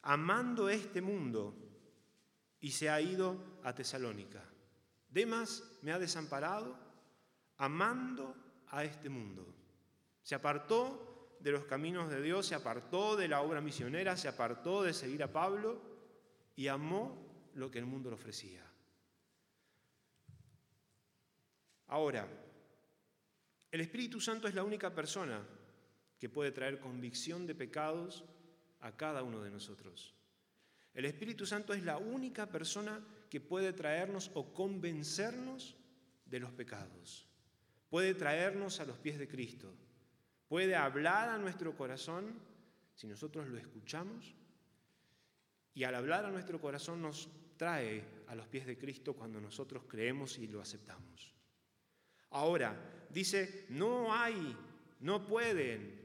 amando 0.00 0.70
este 0.70 1.02
mundo 1.02 1.54
y 2.60 2.70
se 2.70 2.88
ha 2.88 2.98
ido 3.02 3.60
a 3.62 3.74
Tesalónica. 3.74 4.42
Demas 5.10 5.62
me 5.82 5.92
ha 5.92 5.98
desamparado 5.98 6.78
amando 7.58 8.34
a 8.68 8.82
este 8.82 9.10
mundo. 9.10 9.55
Se 10.26 10.34
apartó 10.34 11.36
de 11.38 11.52
los 11.52 11.66
caminos 11.66 12.10
de 12.10 12.20
Dios, 12.20 12.46
se 12.46 12.56
apartó 12.56 13.14
de 13.14 13.28
la 13.28 13.42
obra 13.42 13.60
misionera, 13.60 14.16
se 14.16 14.26
apartó 14.26 14.82
de 14.82 14.92
seguir 14.92 15.22
a 15.22 15.32
Pablo 15.32 15.80
y 16.56 16.66
amó 16.66 17.48
lo 17.54 17.70
que 17.70 17.78
el 17.78 17.86
mundo 17.86 18.10
le 18.10 18.16
ofrecía. 18.16 18.66
Ahora, 21.86 22.26
el 23.70 23.80
Espíritu 23.80 24.20
Santo 24.20 24.48
es 24.48 24.56
la 24.56 24.64
única 24.64 24.92
persona 24.92 25.46
que 26.18 26.28
puede 26.28 26.50
traer 26.50 26.80
convicción 26.80 27.46
de 27.46 27.54
pecados 27.54 28.24
a 28.80 28.96
cada 28.96 29.22
uno 29.22 29.44
de 29.44 29.50
nosotros. 29.50 30.12
El 30.92 31.04
Espíritu 31.04 31.46
Santo 31.46 31.72
es 31.72 31.84
la 31.84 31.98
única 31.98 32.46
persona 32.46 33.00
que 33.30 33.40
puede 33.40 33.72
traernos 33.72 34.32
o 34.34 34.52
convencernos 34.52 35.76
de 36.24 36.40
los 36.40 36.50
pecados. 36.50 37.28
Puede 37.88 38.12
traernos 38.14 38.80
a 38.80 38.86
los 38.86 38.98
pies 38.98 39.20
de 39.20 39.28
Cristo 39.28 39.85
puede 40.48 40.76
hablar 40.76 41.28
a 41.28 41.38
nuestro 41.38 41.76
corazón 41.76 42.34
si 42.94 43.06
nosotros 43.06 43.48
lo 43.48 43.58
escuchamos 43.58 44.34
y 45.74 45.84
al 45.84 45.94
hablar 45.94 46.24
a 46.24 46.30
nuestro 46.30 46.60
corazón 46.60 47.02
nos 47.02 47.28
trae 47.56 48.02
a 48.28 48.34
los 48.34 48.46
pies 48.46 48.66
de 48.66 48.78
Cristo 48.78 49.14
cuando 49.14 49.40
nosotros 49.40 49.84
creemos 49.86 50.38
y 50.38 50.46
lo 50.46 50.60
aceptamos. 50.60 51.34
Ahora, 52.30 52.76
dice, 53.10 53.66
no 53.70 54.14
hay, 54.14 54.56
no 55.00 55.26
pueden, 55.26 56.02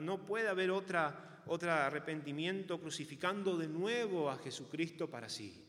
no 0.00 0.24
puede 0.24 0.48
haber 0.48 0.70
otra, 0.70 1.42
otro 1.46 1.70
arrepentimiento 1.70 2.80
crucificando 2.80 3.56
de 3.56 3.68
nuevo 3.68 4.30
a 4.30 4.38
Jesucristo 4.38 5.10
para 5.10 5.28
sí. 5.28 5.66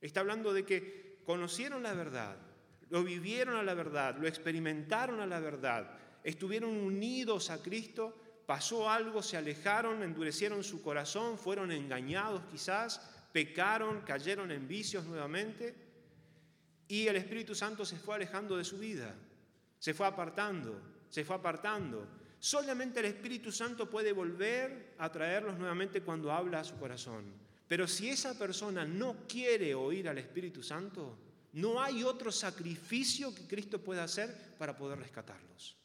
Está 0.00 0.20
hablando 0.20 0.52
de 0.52 0.64
que 0.64 1.20
conocieron 1.24 1.82
la 1.82 1.94
verdad, 1.94 2.36
lo 2.90 3.02
vivieron 3.02 3.56
a 3.56 3.62
la 3.62 3.74
verdad, 3.74 4.16
lo 4.18 4.28
experimentaron 4.28 5.20
a 5.20 5.26
la 5.26 5.40
verdad, 5.40 5.98
estuvieron 6.26 6.76
unidos 6.76 7.50
a 7.50 7.62
Cristo, 7.62 8.12
pasó 8.46 8.90
algo, 8.90 9.22
se 9.22 9.36
alejaron, 9.36 10.02
endurecieron 10.02 10.64
su 10.64 10.82
corazón, 10.82 11.38
fueron 11.38 11.70
engañados 11.70 12.42
quizás, 12.50 13.00
pecaron, 13.32 14.00
cayeron 14.00 14.50
en 14.50 14.66
vicios 14.66 15.04
nuevamente 15.04 15.72
y 16.88 17.06
el 17.06 17.14
Espíritu 17.14 17.54
Santo 17.54 17.84
se 17.84 17.96
fue 17.96 18.16
alejando 18.16 18.56
de 18.56 18.64
su 18.64 18.76
vida, 18.76 19.14
se 19.78 19.94
fue 19.94 20.04
apartando, 20.04 20.80
se 21.08 21.24
fue 21.24 21.36
apartando. 21.36 22.08
Solamente 22.40 22.98
el 22.98 23.06
Espíritu 23.06 23.52
Santo 23.52 23.88
puede 23.88 24.12
volver 24.12 24.94
a 24.98 25.12
traerlos 25.12 25.56
nuevamente 25.56 26.00
cuando 26.00 26.32
habla 26.32 26.58
a 26.60 26.64
su 26.64 26.76
corazón, 26.76 27.46
Pero 27.68 27.86
si 27.86 28.08
esa 28.08 28.36
persona 28.36 28.84
no 28.84 29.26
quiere 29.28 29.74
oír 29.76 30.08
al 30.08 30.18
Espíritu 30.18 30.62
Santo, 30.62 31.16
no 31.52 31.80
hay 31.80 32.02
otro 32.02 32.32
sacrificio 32.32 33.32
que 33.34 33.46
Cristo 33.46 33.80
pueda 33.80 34.04
hacer 34.04 34.54
para 34.58 34.76
poder 34.76 34.98
rescatarlos. 34.98 35.76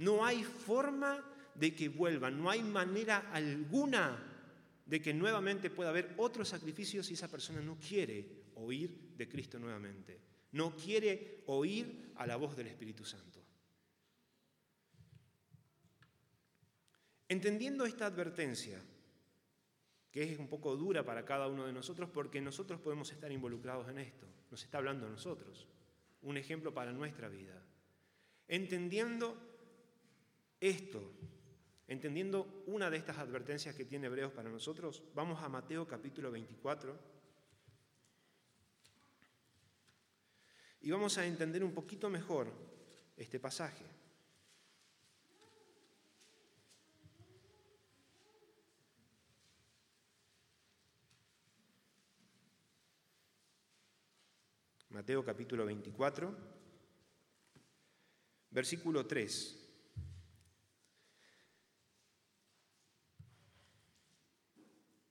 No 0.00 0.24
hay 0.24 0.42
forma 0.42 1.22
de 1.54 1.74
que 1.74 1.90
vuelvan, 1.90 2.42
no 2.42 2.48
hay 2.48 2.62
manera 2.62 3.30
alguna 3.32 4.18
de 4.86 4.98
que 5.02 5.12
nuevamente 5.12 5.68
pueda 5.68 5.90
haber 5.90 6.14
otro 6.16 6.42
sacrificio 6.42 7.02
si 7.02 7.12
esa 7.12 7.28
persona 7.28 7.60
no 7.60 7.78
quiere 7.78 8.44
oír 8.54 9.12
de 9.14 9.28
Cristo 9.28 9.58
nuevamente, 9.58 10.18
no 10.52 10.74
quiere 10.74 11.42
oír 11.48 12.12
a 12.16 12.26
la 12.26 12.36
voz 12.36 12.56
del 12.56 12.68
Espíritu 12.68 13.04
Santo. 13.04 13.44
Entendiendo 17.28 17.84
esta 17.84 18.06
advertencia, 18.06 18.82
que 20.10 20.22
es 20.22 20.38
un 20.38 20.48
poco 20.48 20.76
dura 20.76 21.04
para 21.04 21.26
cada 21.26 21.46
uno 21.46 21.66
de 21.66 21.74
nosotros 21.74 22.08
porque 22.08 22.40
nosotros 22.40 22.80
podemos 22.80 23.12
estar 23.12 23.30
involucrados 23.30 23.86
en 23.90 23.98
esto, 23.98 24.26
nos 24.50 24.64
está 24.64 24.78
hablando 24.78 25.06
a 25.06 25.10
nosotros, 25.10 25.68
un 26.22 26.38
ejemplo 26.38 26.72
para 26.72 26.90
nuestra 26.90 27.28
vida. 27.28 27.62
Entendiendo 28.48 29.49
esto, 30.60 31.12
entendiendo 31.88 32.62
una 32.66 32.90
de 32.90 32.98
estas 32.98 33.18
advertencias 33.18 33.74
que 33.74 33.86
tiene 33.86 34.06
Hebreos 34.06 34.32
para 34.32 34.50
nosotros, 34.50 35.02
vamos 35.14 35.42
a 35.42 35.48
Mateo 35.48 35.88
capítulo 35.88 36.30
24 36.30 36.96
y 40.82 40.90
vamos 40.90 41.16
a 41.18 41.26
entender 41.26 41.64
un 41.64 41.72
poquito 41.72 42.10
mejor 42.10 42.52
este 43.16 43.40
pasaje. 43.40 43.84
Mateo 54.90 55.24
capítulo 55.24 55.64
24, 55.64 56.36
versículo 58.50 59.06
3. 59.06 59.69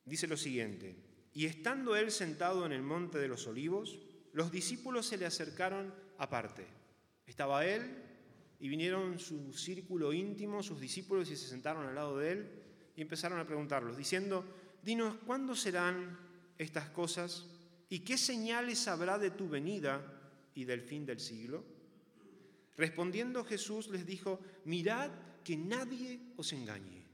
Dice 0.09 0.25
lo 0.25 0.37
siguiente, 0.37 0.95
y 1.33 1.45
estando 1.45 1.95
él 1.95 2.09
sentado 2.09 2.65
en 2.65 2.71
el 2.71 2.81
monte 2.81 3.19
de 3.19 3.27
los 3.27 3.45
olivos, 3.45 3.99
los 4.33 4.51
discípulos 4.51 5.05
se 5.05 5.17
le 5.17 5.27
acercaron 5.27 5.93
aparte. 6.17 6.65
Estaba 7.27 7.63
él 7.63 7.83
y 8.59 8.69
vinieron 8.69 9.19
su 9.19 9.53
círculo 9.53 10.11
íntimo, 10.11 10.63
sus 10.63 10.81
discípulos, 10.81 11.29
y 11.29 11.35
se 11.35 11.47
sentaron 11.47 11.85
al 11.85 11.93
lado 11.93 12.17
de 12.17 12.31
él 12.31 12.49
y 12.95 13.03
empezaron 13.03 13.39
a 13.39 13.45
preguntarlos, 13.45 13.97
diciendo, 13.97 14.43
dinos, 14.81 15.15
¿cuándo 15.27 15.55
serán 15.55 16.17
estas 16.57 16.89
cosas? 16.89 17.45
¿Y 17.87 17.99
qué 17.99 18.17
señales 18.17 18.87
habrá 18.87 19.19
de 19.19 19.29
tu 19.29 19.47
venida 19.47 20.01
y 20.55 20.65
del 20.65 20.81
fin 20.81 21.05
del 21.05 21.19
siglo? 21.19 21.63
Respondiendo 22.77 23.45
Jesús 23.45 23.89
les 23.89 24.07
dijo, 24.07 24.39
mirad 24.65 25.11
que 25.43 25.55
nadie 25.55 26.19
os 26.35 26.51
engañe. 26.51 27.05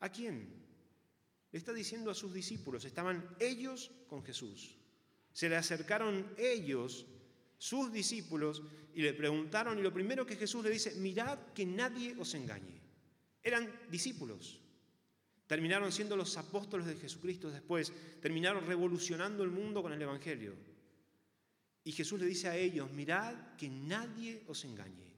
¿A 0.00 0.08
quién? 0.08 0.59
Le 1.52 1.58
está 1.58 1.72
diciendo 1.72 2.10
a 2.10 2.14
sus 2.14 2.32
discípulos, 2.32 2.84
estaban 2.84 3.36
ellos 3.40 3.90
con 4.08 4.22
Jesús. 4.22 4.76
Se 5.32 5.48
le 5.48 5.56
acercaron 5.56 6.32
ellos, 6.38 7.06
sus 7.58 7.92
discípulos, 7.92 8.62
y 8.94 9.02
le 9.02 9.14
preguntaron, 9.14 9.78
y 9.78 9.82
lo 9.82 9.92
primero 9.92 10.26
que 10.26 10.36
Jesús 10.36 10.64
le 10.64 10.70
dice, 10.70 10.94
mirad 10.96 11.38
que 11.54 11.66
nadie 11.66 12.14
os 12.18 12.34
engañe. 12.34 12.80
Eran 13.42 13.70
discípulos. 13.90 14.60
Terminaron 15.46 15.90
siendo 15.90 16.16
los 16.16 16.36
apóstoles 16.36 16.86
de 16.86 16.96
Jesucristo 16.96 17.50
después, 17.50 17.92
terminaron 18.20 18.66
revolucionando 18.66 19.42
el 19.42 19.50
mundo 19.50 19.82
con 19.82 19.92
el 19.92 20.00
Evangelio. 20.00 20.54
Y 21.82 21.92
Jesús 21.92 22.20
le 22.20 22.26
dice 22.26 22.48
a 22.48 22.56
ellos, 22.56 22.92
mirad 22.92 23.56
que 23.56 23.68
nadie 23.68 24.44
os 24.46 24.64
engañe. 24.64 25.10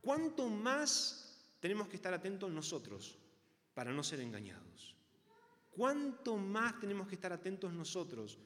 ¿Cuánto 0.00 0.48
más 0.48 1.56
tenemos 1.60 1.88
que 1.88 1.96
estar 1.96 2.14
atentos 2.14 2.50
nosotros 2.50 3.18
para 3.74 3.92
no 3.92 4.02
ser 4.02 4.20
engañados? 4.20 4.93
¿Cuánto 5.76 6.36
más 6.36 6.80
tenemos 6.80 7.08
que 7.08 7.14
estar 7.14 7.32
atentos 7.32 7.72
nosotros 7.72 8.38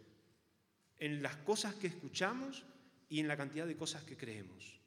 en 0.96 1.22
las 1.22 1.36
cosas 1.38 1.74
que 1.74 1.86
escuchamos 1.86 2.64
y 3.08 3.20
en 3.20 3.28
la 3.28 3.36
cantidad 3.36 3.66
de 3.66 3.76
cosas 3.76 4.04
que 4.04 4.16
creemos? 4.16 4.78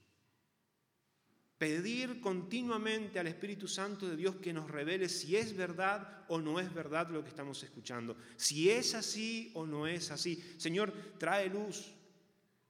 pedir 1.61 2.19
continuamente 2.21 3.19
al 3.19 3.27
Espíritu 3.27 3.67
Santo 3.67 4.09
de 4.09 4.17
Dios 4.17 4.37
que 4.37 4.51
nos 4.51 4.67
revele 4.67 5.07
si 5.07 5.35
es 5.35 5.55
verdad 5.55 6.25
o 6.27 6.41
no 6.41 6.59
es 6.59 6.73
verdad 6.73 7.11
lo 7.11 7.21
que 7.21 7.29
estamos 7.29 7.61
escuchando, 7.61 8.17
si 8.35 8.71
es 8.71 8.95
así 8.95 9.51
o 9.53 9.67
no 9.67 9.85
es 9.85 10.09
así. 10.09 10.43
Señor, 10.57 10.91
trae 11.19 11.49
luz, 11.49 11.93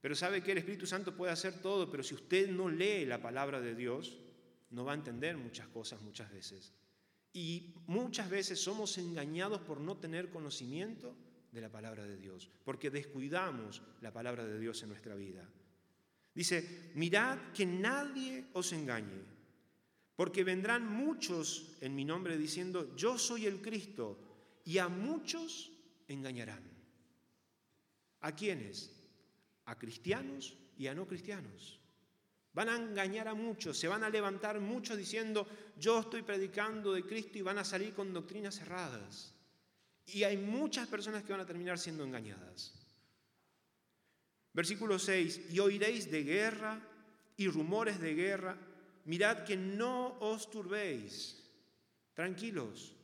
pero 0.02 0.14
sabe 0.14 0.42
que 0.42 0.52
el 0.52 0.58
Espíritu 0.58 0.86
Santo 0.86 1.16
puede 1.16 1.32
hacer 1.32 1.62
todo, 1.62 1.90
pero 1.90 2.02
si 2.02 2.14
usted 2.14 2.50
no 2.50 2.68
lee 2.68 3.06
la 3.06 3.22
palabra 3.22 3.62
de 3.62 3.74
Dios, 3.74 4.18
no 4.68 4.84
va 4.84 4.92
a 4.92 4.96
entender 4.96 5.38
muchas 5.38 5.68
cosas 5.68 6.02
muchas 6.02 6.30
veces. 6.30 6.74
Y 7.32 7.74
muchas 7.86 8.28
veces 8.28 8.60
somos 8.60 8.98
engañados 8.98 9.60
por 9.60 9.80
no 9.80 9.96
tener 9.96 10.30
conocimiento 10.30 11.14
de 11.50 11.60
la 11.60 11.70
palabra 11.70 12.04
de 12.04 12.16
Dios, 12.16 12.50
porque 12.64 12.90
descuidamos 12.90 13.82
la 14.00 14.12
palabra 14.12 14.44
de 14.46 14.58
Dios 14.58 14.82
en 14.82 14.88
nuestra 14.90 15.14
vida. 15.14 15.48
Dice, 16.34 16.92
mirad 16.94 17.38
que 17.52 17.66
nadie 17.66 18.46
os 18.54 18.72
engañe, 18.72 19.22
porque 20.16 20.44
vendrán 20.44 20.86
muchos 20.86 21.76
en 21.80 21.94
mi 21.94 22.04
nombre 22.04 22.38
diciendo, 22.38 22.96
yo 22.96 23.18
soy 23.18 23.46
el 23.46 23.60
Cristo, 23.60 24.18
y 24.64 24.78
a 24.78 24.88
muchos 24.88 25.72
engañarán. 26.08 26.62
¿A 28.20 28.32
quiénes? 28.32 28.90
A 29.66 29.78
cristianos 29.78 30.56
y 30.78 30.86
a 30.86 30.94
no 30.94 31.06
cristianos. 31.06 31.81
Van 32.54 32.68
a 32.68 32.76
engañar 32.76 33.28
a 33.28 33.34
muchos, 33.34 33.78
se 33.78 33.88
van 33.88 34.04
a 34.04 34.10
levantar 34.10 34.60
muchos 34.60 34.98
diciendo, 34.98 35.46
yo 35.78 36.00
estoy 36.00 36.22
predicando 36.22 36.92
de 36.92 37.04
Cristo 37.04 37.38
y 37.38 37.42
van 37.42 37.58
a 37.58 37.64
salir 37.64 37.94
con 37.94 38.12
doctrinas 38.12 38.56
cerradas. 38.56 39.34
Y 40.06 40.24
hay 40.24 40.36
muchas 40.36 40.86
personas 40.88 41.22
que 41.22 41.32
van 41.32 41.40
a 41.40 41.46
terminar 41.46 41.78
siendo 41.78 42.04
engañadas. 42.04 42.74
Versículo 44.52 44.98
6, 44.98 45.46
y 45.50 45.58
oiréis 45.60 46.10
de 46.10 46.24
guerra 46.24 46.78
y 47.38 47.48
rumores 47.48 47.98
de 48.00 48.14
guerra, 48.14 48.56
mirad 49.06 49.44
que 49.44 49.56
no 49.56 50.18
os 50.20 50.50
turbéis, 50.50 51.42
tranquilos, 52.12 52.94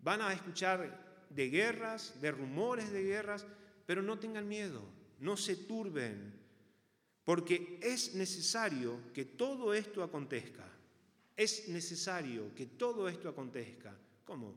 van 0.00 0.22
a 0.22 0.32
escuchar 0.32 1.26
de 1.30 1.48
guerras, 1.48 2.20
de 2.20 2.32
rumores 2.32 2.90
de 2.90 3.04
guerras, 3.04 3.46
pero 3.86 4.02
no 4.02 4.18
tengan 4.18 4.48
miedo, 4.48 4.82
no 5.20 5.36
se 5.36 5.54
turben, 5.54 6.41
porque 7.24 7.78
es 7.82 8.14
necesario 8.14 9.12
que 9.12 9.24
todo 9.24 9.74
esto 9.74 10.02
acontezca. 10.02 10.68
Es 11.36 11.68
necesario 11.68 12.54
que 12.54 12.66
todo 12.66 13.08
esto 13.08 13.28
acontezca. 13.28 13.96
¿Cómo? 14.24 14.54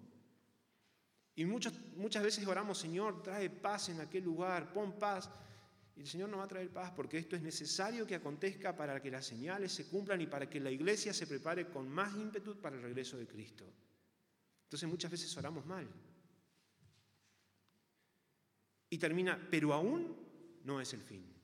Y 1.36 1.46
muchas, 1.46 1.74
muchas 1.96 2.24
veces 2.24 2.48
oramos, 2.48 2.78
Señor, 2.78 3.22
trae 3.22 3.50
paz 3.50 3.90
en 3.90 4.02
aquel 4.02 4.24
lugar, 4.24 4.74
pon 4.74 4.98
paz. 4.98 5.30
Y 5.96 6.02
el 6.02 6.08
Señor 6.08 6.30
nos 6.30 6.40
va 6.40 6.46
a 6.46 6.48
traer 6.48 6.70
paz 6.70 6.92
porque 6.96 7.18
esto 7.18 7.36
es 7.36 7.42
necesario 7.42 8.06
que 8.06 8.16
acontezca 8.16 8.76
para 8.76 9.02
que 9.02 9.12
las 9.12 9.26
señales 9.26 9.72
se 9.72 9.88
cumplan 9.88 10.20
y 10.22 10.28
para 10.28 10.50
que 10.50 10.60
la 10.60 10.72
iglesia 10.72 11.14
se 11.14 11.28
prepare 11.28 11.70
con 11.70 11.88
más 11.88 12.14
ímpetu 12.16 12.60
para 12.60 12.76
el 12.76 12.82
regreso 12.82 13.18
de 13.18 13.28
Cristo. 13.28 13.66
Entonces 14.64 14.90
muchas 14.90 15.12
veces 15.12 15.36
oramos 15.38 15.66
mal. 15.66 15.88
Y 18.90 18.98
termina, 18.98 19.48
pero 19.50 19.74
aún 19.74 20.16
no 20.64 20.82
es 20.82 20.94
el 20.94 21.02
fin. 21.02 21.35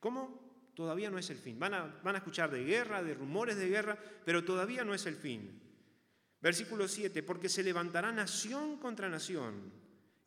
¿Cómo? 0.00 0.72
Todavía 0.74 1.10
no 1.10 1.18
es 1.18 1.28
el 1.30 1.36
fin. 1.36 1.58
Van 1.58 1.74
a, 1.74 2.16
escuchar 2.16 2.50
de 2.50 2.64
guerra, 2.64 3.02
de 3.02 3.14
rumores 3.14 3.56
de 3.56 3.68
guerra, 3.68 3.98
pero 4.24 4.42
todavía 4.44 4.82
no 4.82 4.94
es 4.94 5.04
el 5.06 5.16
fin. 5.16 5.60
Versículo 6.40 6.88
7, 6.88 7.22
porque 7.22 7.50
se 7.50 7.62
levantará 7.62 8.10
nación 8.10 8.78
contra 8.78 9.10
nación 9.10 9.70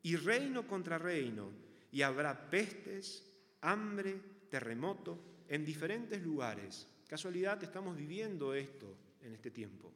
y 0.04 0.16
reino 0.16 0.68
contra 0.68 1.00
reino 1.00 1.50
y 1.92 2.04
habrá 2.04 2.52
pestes, 2.52 3.32
hambre, 3.62 4.22
terremoto 4.50 5.44
en 5.48 5.66
diferentes 5.66 6.22
lugares. 6.22 6.88
Casualidad 7.08 7.64
estamos 7.64 7.98
viviendo 7.98 8.54
esto 8.54 8.96
en 9.22 9.34
este 9.34 9.50
tiempo. 9.50 9.92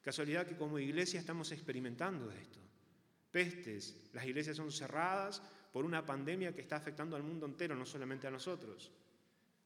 Casualidad 0.00 0.46
que 0.46 0.56
como 0.56 0.78
iglesia 0.78 1.20
estamos 1.20 1.52
experimentando 1.52 2.30
esto. 2.30 2.60
Pestes, 3.30 4.10
las 4.12 4.24
iglesias 4.24 4.56
son 4.56 4.72
cerradas 4.72 5.42
por 5.72 5.84
una 5.84 6.04
pandemia 6.04 6.54
que 6.54 6.60
está 6.60 6.76
afectando 6.76 7.16
al 7.16 7.22
mundo 7.22 7.46
entero, 7.46 7.74
no 7.74 7.86
solamente 7.86 8.26
a 8.26 8.30
nosotros. 8.30 8.90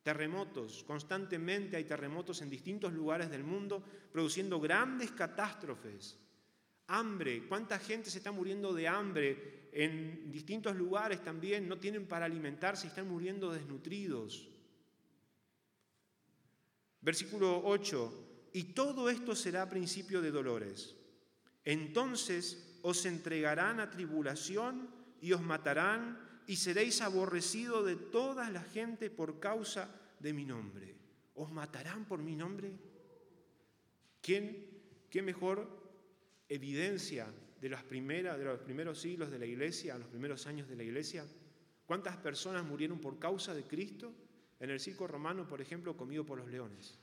Terremotos, 0.06 0.84
constantemente 0.84 1.76
hay 1.76 1.82
terremotos 1.82 2.40
en 2.40 2.48
distintos 2.48 2.92
lugares 2.92 3.28
del 3.28 3.42
mundo, 3.42 3.82
produciendo 4.12 4.60
grandes 4.60 5.10
catástrofes. 5.10 6.16
Hambre, 6.86 7.48
¿cuánta 7.48 7.80
gente 7.80 8.08
se 8.08 8.18
está 8.18 8.30
muriendo 8.30 8.72
de 8.72 8.86
hambre 8.86 9.66
en 9.72 10.30
distintos 10.30 10.76
lugares 10.76 11.24
también 11.24 11.68
no 11.68 11.78
tienen 11.78 12.06
para 12.06 12.24
alimentarse 12.24 12.86
están 12.86 13.08
muriendo 13.08 13.52
desnutridos. 13.52 14.48
Versículo 17.00 17.62
8, 17.64 18.50
y 18.52 18.62
todo 18.72 19.10
esto 19.10 19.34
será 19.34 19.68
principio 19.68 20.22
de 20.22 20.30
dolores. 20.30 20.94
Entonces 21.64 22.78
os 22.82 23.04
entregarán 23.06 23.80
a 23.80 23.90
tribulación 23.90 24.88
y 25.20 25.32
os 25.32 25.42
matarán 25.42 26.35
y 26.46 26.56
seréis 26.56 27.00
aborrecidos 27.00 27.84
de 27.86 27.96
toda 27.96 28.50
la 28.50 28.62
gente 28.62 29.10
por 29.10 29.40
causa 29.40 29.90
de 30.20 30.32
mi 30.32 30.44
nombre. 30.44 30.94
¿Os 31.34 31.50
matarán 31.50 32.04
por 32.06 32.22
mi 32.22 32.36
nombre? 32.36 32.72
¿Quién, 34.22 34.66
qué 35.10 35.22
mejor 35.22 35.68
evidencia 36.48 37.26
de, 37.60 37.68
las 37.68 37.82
primeras, 37.82 38.38
de 38.38 38.44
los 38.44 38.60
primeros 38.60 39.00
siglos 39.00 39.30
de 39.30 39.38
la 39.38 39.46
iglesia, 39.46 39.98
los 39.98 40.08
primeros 40.08 40.46
años 40.46 40.68
de 40.68 40.76
la 40.76 40.84
iglesia? 40.84 41.26
¿Cuántas 41.84 42.16
personas 42.16 42.64
murieron 42.64 43.00
por 43.00 43.18
causa 43.18 43.54
de 43.54 43.64
Cristo? 43.64 44.12
En 44.58 44.70
el 44.70 44.80
circo 44.80 45.06
romano, 45.06 45.46
por 45.46 45.60
ejemplo, 45.60 45.96
comido 45.96 46.24
por 46.24 46.38
los 46.38 46.48
leones. 46.48 46.98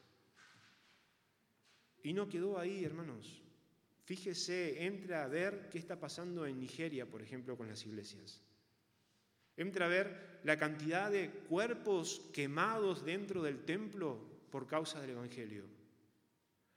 Y 2.02 2.14
no 2.14 2.28
quedó 2.28 2.58
ahí, 2.58 2.84
hermanos. 2.84 3.42
Fíjese, 4.06 4.86
entra 4.86 5.24
a 5.24 5.28
ver 5.28 5.70
qué 5.70 5.78
está 5.78 6.00
pasando 6.00 6.46
en 6.46 6.60
Nigeria, 6.60 7.06
por 7.06 7.22
ejemplo, 7.22 7.56
con 7.56 7.68
las 7.68 7.86
iglesias. 7.86 8.42
Entra 9.56 9.86
a 9.86 9.90
ver 9.90 10.40
la 10.44 10.58
cantidad 10.58 11.12
de 11.12 11.30
cuerpos 11.30 12.22
quemados 12.34 13.06
dentro 13.06 13.44
del 13.44 13.64
templo 13.66 14.20
por 14.50 14.68
causa 14.68 15.00
del 15.00 15.12
Evangelio. 15.12 15.64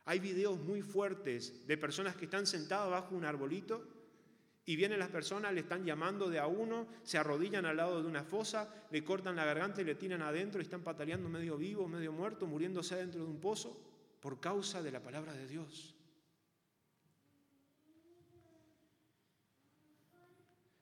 Hay 0.05 0.21
videos 0.21 0.59
muy 0.61 0.83
fuertes 0.83 1.67
de 1.67 1.77
personas 1.77 2.17
que 2.17 2.27
están 2.27 2.47
sentadas 2.47 2.91
bajo 2.91 3.17
un 3.17 3.25
arbolito 3.25 3.85
y 4.65 4.77
vienen 4.77 4.99
las 4.99 5.11
personas, 5.11 5.53
le 5.53 5.61
están 5.61 5.85
llamando 5.85 6.29
de 6.29 6.39
a 6.39 6.47
uno, 6.47 6.87
se 7.03 7.19
arrodillan 7.19 7.67
al 7.67 7.77
lado 7.77 8.03
de 8.03 8.09
una 8.09 8.25
fosa, 8.25 8.87
le 8.91 9.05
cortan 9.05 9.37
la 9.37 9.45
garganta 9.45 9.81
y 9.81 9.85
le 9.85 9.95
tiran 9.95 10.23
adentro 10.23 10.61
y 10.61 10.65
están 10.65 10.83
pataleando 10.83 11.29
medio 11.29 11.57
vivo, 11.57 11.87
medio 11.87 12.12
muerto, 12.12 12.47
muriéndose 12.47 12.97
dentro 12.97 13.23
de 13.23 13.31
un 13.31 13.41
pozo 13.41 13.81
por 14.21 14.41
causa 14.41 14.83
de 14.83 14.91
la 14.91 15.03
palabra 15.03 15.33
de 15.35 15.47
Dios. 15.47 15.95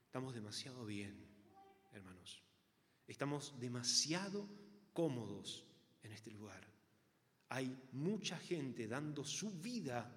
Estamos 0.07 0.35
demasiado 0.35 0.87
bien. 0.87 1.24
Estamos 3.07 3.59
demasiado 3.61 4.49
cómodos 4.93 5.65
en 6.03 6.13
este 6.13 6.31
lugar. 6.31 6.67
Hay 7.51 7.77
mucha 7.93 8.39
gente 8.39 8.89
dando 8.89 9.25
su 9.25 9.51
vida 9.61 10.11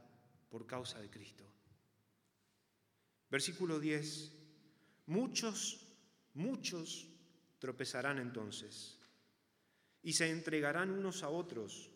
por 0.49 0.65
causa 0.65 0.99
de 0.99 1.09
Cristo. 1.09 1.43
Versículo 3.29 3.79
10. 3.79 4.31
Muchos, 5.07 5.85
muchos 6.33 7.07
tropezarán 7.59 8.19
entonces 8.19 8.97
y 10.01 10.13
se 10.13 10.29
entregarán 10.29 10.91
unos 10.91 11.23
a 11.23 11.29
otros 11.29 11.91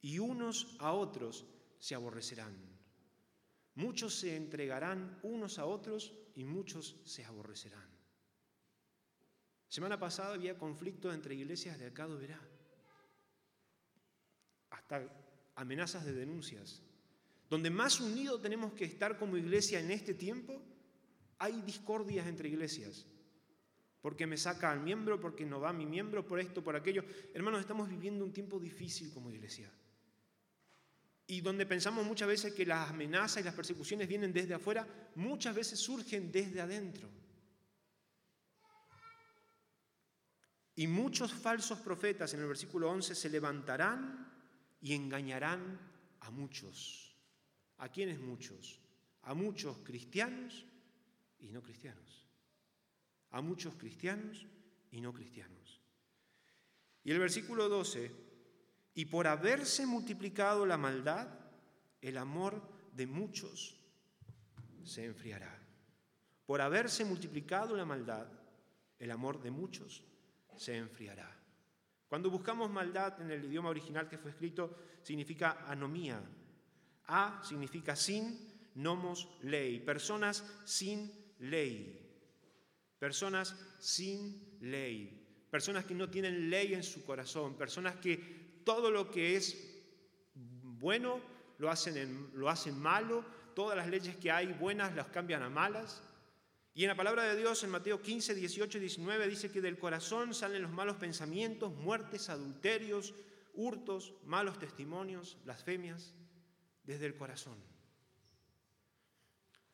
y 0.00 0.18
unos 0.18 0.76
a 0.78 0.92
otros 0.92 1.44
se 1.78 1.94
aborrecerán. 1.94 2.54
Muchos 3.74 4.14
se 4.14 4.36
entregarán 4.36 5.18
unos 5.22 5.58
a 5.58 5.66
otros 5.66 6.14
y 6.34 6.44
muchos 6.44 6.96
se 7.04 7.24
aborrecerán. 7.24 7.95
Semana 9.68 9.98
pasada 9.98 10.34
había 10.34 10.58
conflicto 10.58 11.12
entre 11.12 11.34
iglesias 11.34 11.78
de 11.78 11.86
acá 11.86 12.06
de 12.06 12.34
hasta 14.70 15.02
amenazas 15.56 16.04
de 16.04 16.12
denuncias. 16.12 16.82
Donde 17.48 17.70
más 17.70 18.00
unidos 18.00 18.42
tenemos 18.42 18.72
que 18.72 18.84
estar 18.84 19.18
como 19.18 19.36
iglesia 19.36 19.80
en 19.80 19.90
este 19.90 20.14
tiempo, 20.14 20.60
hay 21.38 21.60
discordias 21.62 22.26
entre 22.26 22.48
iglesias. 22.48 23.06
Porque 24.00 24.26
me 24.26 24.36
saca 24.36 24.70
al 24.70 24.80
miembro, 24.80 25.20
porque 25.20 25.44
no 25.44 25.60
va 25.60 25.72
mi 25.72 25.86
miembro, 25.86 26.26
por 26.26 26.38
esto, 26.38 26.62
por 26.62 26.76
aquello. 26.76 27.04
Hermanos, 27.34 27.60
estamos 27.60 27.88
viviendo 27.88 28.24
un 28.24 28.32
tiempo 28.32 28.60
difícil 28.60 29.12
como 29.12 29.30
iglesia. 29.30 29.70
Y 31.28 31.40
donde 31.40 31.66
pensamos 31.66 32.06
muchas 32.06 32.28
veces 32.28 32.52
que 32.52 32.64
las 32.64 32.90
amenazas 32.90 33.42
y 33.42 33.44
las 33.44 33.54
persecuciones 33.54 34.06
vienen 34.06 34.32
desde 34.32 34.54
afuera, 34.54 34.86
muchas 35.16 35.56
veces 35.56 35.80
surgen 35.80 36.30
desde 36.30 36.60
adentro. 36.60 37.08
Y 40.76 40.86
muchos 40.86 41.32
falsos 41.32 41.78
profetas 41.80 42.34
en 42.34 42.40
el 42.40 42.48
versículo 42.48 42.90
11 42.90 43.14
se 43.14 43.30
levantarán 43.30 44.30
y 44.82 44.92
engañarán 44.92 45.80
a 46.20 46.30
muchos. 46.30 47.16
¿A 47.78 47.88
quiénes 47.88 48.20
muchos? 48.20 48.78
A 49.22 49.32
muchos 49.32 49.78
cristianos 49.78 50.66
y 51.38 51.50
no 51.50 51.62
cristianos. 51.62 52.28
A 53.30 53.40
muchos 53.40 53.74
cristianos 53.76 54.46
y 54.90 55.00
no 55.00 55.14
cristianos. 55.14 55.80
Y 57.04 57.10
el 57.10 57.20
versículo 57.20 57.70
12 57.70 58.10
y 58.94 59.06
por 59.06 59.26
haberse 59.26 59.86
multiplicado 59.86 60.66
la 60.66 60.76
maldad, 60.76 61.28
el 62.02 62.18
amor 62.18 62.62
de 62.92 63.06
muchos 63.06 63.80
se 64.84 65.06
enfriará. 65.06 65.58
Por 66.44 66.60
haberse 66.60 67.04
multiplicado 67.04 67.76
la 67.76 67.86
maldad, 67.86 68.26
el 68.98 69.10
amor 69.10 69.42
de 69.42 69.50
muchos 69.50 70.02
se 70.56 70.76
enfriará. 70.76 71.36
Cuando 72.08 72.30
buscamos 72.30 72.70
maldad 72.70 73.20
en 73.20 73.30
el 73.30 73.44
idioma 73.44 73.70
original 73.70 74.08
que 74.08 74.18
fue 74.18 74.30
escrito, 74.30 74.76
significa 75.02 75.64
anomía. 75.66 76.20
A 77.08 77.42
significa 77.44 77.96
sin, 77.96 78.70
nomos, 78.74 79.28
ley. 79.42 79.80
Personas 79.80 80.44
sin 80.64 81.12
ley. 81.38 82.02
Personas 82.98 83.56
sin 83.78 84.56
ley. 84.60 85.46
Personas 85.50 85.84
que 85.84 85.94
no 85.94 86.08
tienen 86.08 86.50
ley 86.50 86.74
en 86.74 86.82
su 86.82 87.04
corazón. 87.04 87.56
Personas 87.56 87.96
que 87.96 88.62
todo 88.64 88.90
lo 88.90 89.10
que 89.10 89.36
es 89.36 89.76
bueno 90.34 91.20
lo 91.58 91.70
hacen, 91.70 92.30
lo 92.34 92.48
hacen 92.48 92.78
malo, 92.78 93.24
todas 93.54 93.76
las 93.76 93.88
leyes 93.88 94.16
que 94.16 94.30
hay 94.30 94.52
buenas 94.52 94.94
las 94.94 95.06
cambian 95.08 95.42
a 95.42 95.48
malas. 95.48 96.02
Y 96.76 96.84
en 96.84 96.88
la 96.88 96.94
palabra 96.94 97.22
de 97.22 97.34
Dios, 97.34 97.64
en 97.64 97.70
Mateo 97.70 98.02
15, 98.02 98.34
18 98.34 98.76
y 98.76 98.80
19, 98.82 99.28
dice 99.28 99.50
que 99.50 99.62
del 99.62 99.78
corazón 99.78 100.34
salen 100.34 100.60
los 100.60 100.70
malos 100.70 100.98
pensamientos, 100.98 101.74
muertes, 101.74 102.28
adulterios, 102.28 103.14
hurtos, 103.54 104.12
malos 104.26 104.58
testimonios, 104.58 105.38
blasfemias, 105.42 106.12
desde 106.84 107.06
el 107.06 107.16
corazón. 107.16 107.56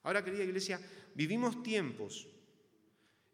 Ahora, 0.05 0.23
querida 0.23 0.45
iglesia, 0.45 0.81
vivimos 1.13 1.65
tiempos 1.65 2.29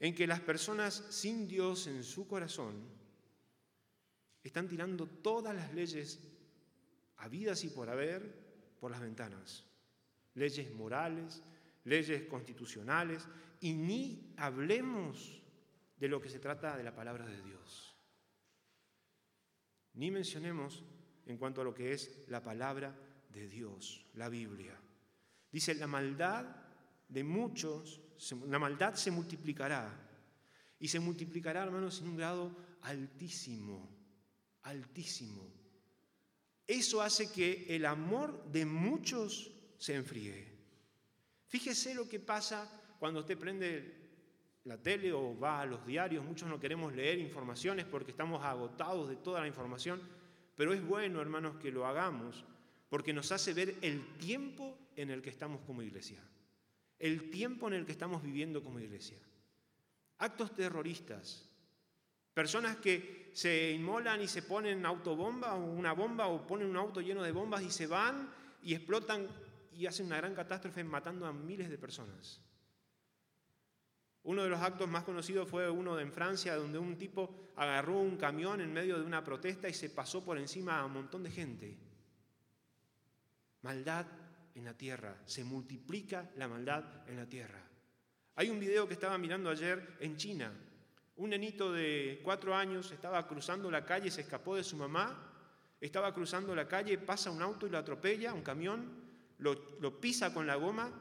en 0.00 0.14
que 0.14 0.26
las 0.26 0.40
personas 0.40 1.04
sin 1.10 1.46
Dios 1.46 1.88
en 1.88 2.04
su 2.04 2.26
corazón 2.26 2.88
están 4.42 4.66
tirando 4.66 5.06
todas 5.06 5.54
las 5.54 5.74
leyes 5.74 6.20
habidas 7.18 7.62
y 7.64 7.68
por 7.68 7.90
haber 7.90 8.34
por 8.80 8.90
las 8.90 9.02
ventanas. 9.02 9.66
Leyes 10.32 10.72
morales, 10.72 11.42
leyes 11.88 12.24
constitucionales, 12.24 13.26
y 13.60 13.72
ni 13.72 14.34
hablemos 14.36 15.42
de 15.96 16.08
lo 16.08 16.20
que 16.20 16.28
se 16.28 16.38
trata 16.38 16.76
de 16.76 16.84
la 16.84 16.94
palabra 16.94 17.26
de 17.26 17.42
Dios. 17.42 17.96
Ni 19.94 20.10
mencionemos 20.10 20.84
en 21.26 21.36
cuanto 21.36 21.60
a 21.60 21.64
lo 21.64 21.74
que 21.74 21.92
es 21.92 22.22
la 22.28 22.42
palabra 22.42 22.96
de 23.30 23.48
Dios, 23.48 24.06
la 24.14 24.28
Biblia. 24.28 24.78
Dice, 25.50 25.74
la 25.74 25.86
maldad 25.86 26.46
de 27.08 27.24
muchos, 27.24 28.00
la 28.46 28.58
maldad 28.58 28.94
se 28.94 29.10
multiplicará. 29.10 30.04
Y 30.78 30.86
se 30.86 31.00
multiplicará, 31.00 31.64
hermanos, 31.64 32.00
en 32.00 32.08
un 32.08 32.16
grado 32.16 32.56
altísimo 32.82 33.98
altísimo. 34.68 35.50
Eso 36.66 37.00
hace 37.00 37.32
que 37.32 37.66
el 37.68 37.86
amor 37.86 38.50
de 38.50 38.66
muchos 38.66 39.50
se 39.78 39.94
enfríe. 39.94 40.47
Fíjese 41.48 41.94
lo 41.94 42.08
que 42.08 42.20
pasa 42.20 42.70
cuando 42.98 43.20
usted 43.20 43.38
prende 43.38 43.94
la 44.64 44.76
tele 44.76 45.12
o 45.12 45.38
va 45.38 45.62
a 45.62 45.66
los 45.66 45.84
diarios. 45.86 46.24
Muchos 46.24 46.48
no 46.48 46.60
queremos 46.60 46.94
leer 46.94 47.18
informaciones 47.18 47.86
porque 47.86 48.10
estamos 48.10 48.44
agotados 48.44 49.08
de 49.08 49.16
toda 49.16 49.40
la 49.40 49.46
información, 49.46 50.00
pero 50.54 50.72
es 50.72 50.86
bueno, 50.86 51.20
hermanos, 51.20 51.56
que 51.56 51.72
lo 51.72 51.86
hagamos 51.86 52.44
porque 52.88 53.12
nos 53.12 53.32
hace 53.32 53.52
ver 53.52 53.76
el 53.82 54.16
tiempo 54.18 54.78
en 54.96 55.10
el 55.10 55.22
que 55.22 55.30
estamos 55.30 55.60
como 55.62 55.82
iglesia, 55.82 56.22
el 56.98 57.30
tiempo 57.30 57.68
en 57.68 57.74
el 57.74 57.86
que 57.86 57.92
estamos 57.92 58.22
viviendo 58.22 58.62
como 58.62 58.80
iglesia. 58.80 59.18
Actos 60.18 60.54
terroristas, 60.54 61.48
Personas 62.38 62.76
que 62.76 63.32
se 63.34 63.72
inmolan 63.72 64.22
y 64.22 64.28
se 64.28 64.42
ponen 64.42 64.86
autobomba 64.86 65.56
o 65.56 65.72
una 65.72 65.92
bomba 65.92 66.28
o 66.28 66.46
ponen 66.46 66.70
un 66.70 66.76
auto 66.76 67.00
lleno 67.00 67.24
de 67.24 67.32
bombas 67.32 67.64
y 67.64 67.70
se 67.72 67.88
van 67.88 68.32
y 68.62 68.74
explotan 68.74 69.26
y 69.78 69.86
hacen 69.86 70.06
una 70.06 70.16
gran 70.16 70.34
catástrofe 70.34 70.82
matando 70.82 71.24
a 71.24 71.32
miles 71.32 71.70
de 71.70 71.78
personas. 71.78 72.40
Uno 74.24 74.42
de 74.42 74.48
los 74.48 74.60
actos 74.60 74.88
más 74.88 75.04
conocidos 75.04 75.48
fue 75.48 75.70
uno 75.70 76.00
en 76.00 76.12
Francia, 76.12 76.56
donde 76.56 76.80
un 76.80 76.98
tipo 76.98 77.52
agarró 77.54 78.00
un 78.00 78.16
camión 78.16 78.60
en 78.60 78.72
medio 78.72 78.98
de 78.98 79.04
una 79.04 79.22
protesta 79.22 79.68
y 79.68 79.72
se 79.72 79.90
pasó 79.90 80.24
por 80.24 80.36
encima 80.36 80.80
a 80.80 80.84
un 80.84 80.94
montón 80.94 81.22
de 81.22 81.30
gente. 81.30 81.78
Maldad 83.62 84.06
en 84.56 84.64
la 84.64 84.74
tierra, 84.74 85.16
se 85.24 85.44
multiplica 85.44 86.28
la 86.34 86.48
maldad 86.48 87.08
en 87.08 87.16
la 87.16 87.28
tierra. 87.28 87.62
Hay 88.34 88.50
un 88.50 88.58
video 88.58 88.88
que 88.88 88.94
estaba 88.94 89.16
mirando 89.16 89.48
ayer 89.48 89.96
en 90.00 90.16
China, 90.16 90.52
un 91.14 91.30
nenito 91.30 91.72
de 91.72 92.20
cuatro 92.24 92.52
años 92.52 92.90
estaba 92.90 93.28
cruzando 93.28 93.70
la 93.70 93.84
calle, 93.84 94.10
se 94.10 94.22
escapó 94.22 94.56
de 94.56 94.64
su 94.64 94.76
mamá, 94.76 95.32
estaba 95.80 96.12
cruzando 96.12 96.52
la 96.56 96.66
calle, 96.66 96.98
pasa 96.98 97.30
un 97.30 97.42
auto 97.42 97.64
y 97.64 97.70
lo 97.70 97.78
atropella, 97.78 98.34
un 98.34 98.42
camión, 98.42 99.07
lo, 99.38 100.00
pisa 100.00 100.34
con 100.34 100.46
la 100.46 100.56
goma 100.56 100.92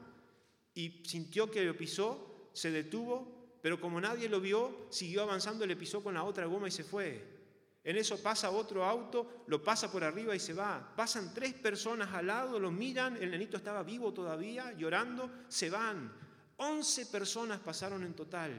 y 0.74 1.02
sintió 1.04 1.50
que 1.50 1.64
lo 1.64 1.76
pisó, 1.76 2.50
se 2.52 2.70
detuvo 2.70 3.38
pero 3.60 3.80
como 3.80 4.00
nadie 4.00 4.28
lo 4.28 4.40
vio, 4.40 4.86
siguió 4.90 5.22
avanzando, 5.22 5.66
le 5.66 5.76
pisó 5.76 6.02
con 6.02 6.14
la 6.14 6.24
otra 6.24 6.46
goma 6.46 6.68
y 6.68 6.70
se 6.70 6.84
fue. 6.84 7.36
En 7.82 7.96
eso 7.96 8.22
pasa 8.22 8.50
otro 8.50 8.84
auto, 8.84 9.44
lo 9.46 9.62
pasa 9.62 9.90
por 9.90 10.04
arriba 10.04 10.34
y 10.34 10.40
se 10.40 10.52
va. 10.52 10.94
Pasan 10.94 11.32
tres 11.34 11.54
personas 11.54 12.12
al 12.12 12.26
lado, 12.26 12.60
lo 12.60 12.70
miran, 12.70 13.16
el 13.16 13.30
nenito 13.30 13.56
estaba 13.56 13.82
vivo 13.82 14.12
todavía, 14.12 14.72
llorando, 14.72 15.30
se 15.48 15.70
van. 15.70 16.12
Once 16.56 17.06
personas 17.06 17.60
pasaron 17.60 18.04
en 18.04 18.14
total. 18.14 18.52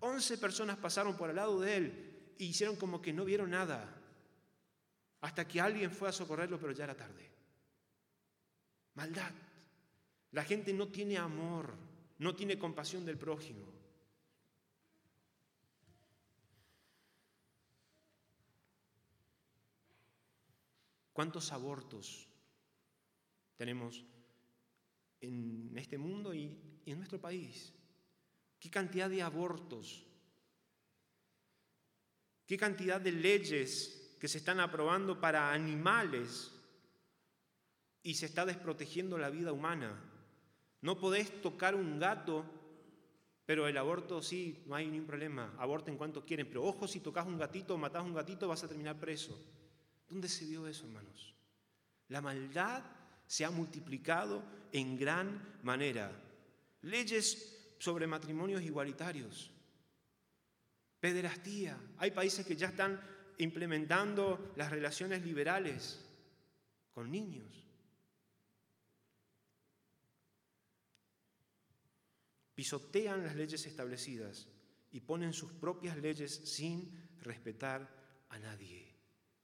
Once 0.00 0.38
personas 0.38 0.76
pasaron 0.76 1.16
por 1.16 1.30
al 1.30 1.36
lado 1.36 1.60
de 1.60 1.76
él 1.76 2.34
y 2.38 2.46
hicieron 2.46 2.76
como 2.76 3.02
que 3.02 3.12
no 3.12 3.24
vieron 3.24 3.50
nada. 3.50 3.94
Hasta 5.20 5.46
que 5.46 5.60
alguien 5.60 5.90
fue 5.90 6.08
a 6.08 6.12
socorrerlo, 6.12 6.58
pero 6.60 6.72
ya 6.72 6.84
era 6.84 6.96
tarde. 6.96 7.28
Maldad. 8.98 9.32
La 10.32 10.42
gente 10.42 10.72
no 10.72 10.88
tiene 10.88 11.16
amor, 11.18 11.72
no 12.18 12.34
tiene 12.34 12.58
compasión 12.58 13.06
del 13.06 13.16
prójimo. 13.16 13.64
¿Cuántos 21.12 21.52
abortos 21.52 22.26
tenemos 23.56 24.04
en 25.20 25.78
este 25.78 25.96
mundo 25.96 26.34
y, 26.34 26.80
en 26.84 26.96
nuestro 26.98 27.20
país? 27.20 27.72
¿Qué 28.58 28.68
cantidad 28.68 29.08
de 29.08 29.22
abortos? 29.22 30.04
¿Qué 32.44 32.56
cantidad 32.56 33.00
de 33.00 33.12
leyes 33.12 34.16
que 34.18 34.26
se 34.26 34.38
están 34.38 34.58
aprobando 34.58 35.20
para 35.20 35.52
animales 35.52 36.57
y 38.02 38.14
se 38.14 38.26
está 38.26 38.46
desprotegiendo 38.46 39.18
la 39.18 39.30
vida 39.30 39.52
humana? 39.52 39.98
No 40.80 40.98
podés 40.98 41.42
tocar 41.42 41.74
un 41.74 41.98
gato, 41.98 42.44
pero 43.44 43.66
el 43.66 43.76
aborto 43.76 44.22
sí, 44.22 44.62
no 44.66 44.74
hay 44.74 44.86
ningún 44.86 45.06
problema, 45.06 45.54
aborten 45.58 45.96
cuanto 45.96 46.24
quieren, 46.24 46.46
pero 46.46 46.64
ojo, 46.64 46.86
si 46.86 47.00
tocas 47.00 47.26
un 47.26 47.38
gatito 47.38 47.74
o 47.74 47.78
matás 47.78 48.04
un 48.04 48.14
gatito 48.14 48.46
vas 48.46 48.62
a 48.62 48.68
terminar 48.68 48.98
preso. 48.98 49.38
¿Dónde 50.08 50.28
se 50.28 50.44
vio 50.46 50.66
eso, 50.66 50.86
hermanos? 50.86 51.34
La 52.08 52.20
maldad 52.20 52.82
se 53.26 53.44
ha 53.44 53.50
multiplicado 53.50 54.42
en 54.72 54.98
gran 54.98 55.58
manera. 55.62 56.10
Leyes 56.82 57.74
sobre 57.78 58.06
matrimonios 58.06 58.62
igualitarios, 58.62 59.50
pederastía. 61.00 61.78
Hay 61.98 62.10
países 62.10 62.46
que 62.46 62.56
ya 62.56 62.68
están 62.68 63.00
implementando 63.38 64.52
las 64.56 64.70
relaciones 64.70 65.22
liberales 65.24 66.04
con 66.92 67.10
niños. 67.10 67.67
Pisotean 72.58 73.22
las 73.22 73.36
leyes 73.36 73.64
establecidas 73.66 74.48
y 74.90 74.98
ponen 74.98 75.32
sus 75.32 75.52
propias 75.52 75.96
leyes 75.96 76.34
sin 76.34 76.90
respetar 77.22 77.88
a 78.30 78.38
nadie. 78.40 78.96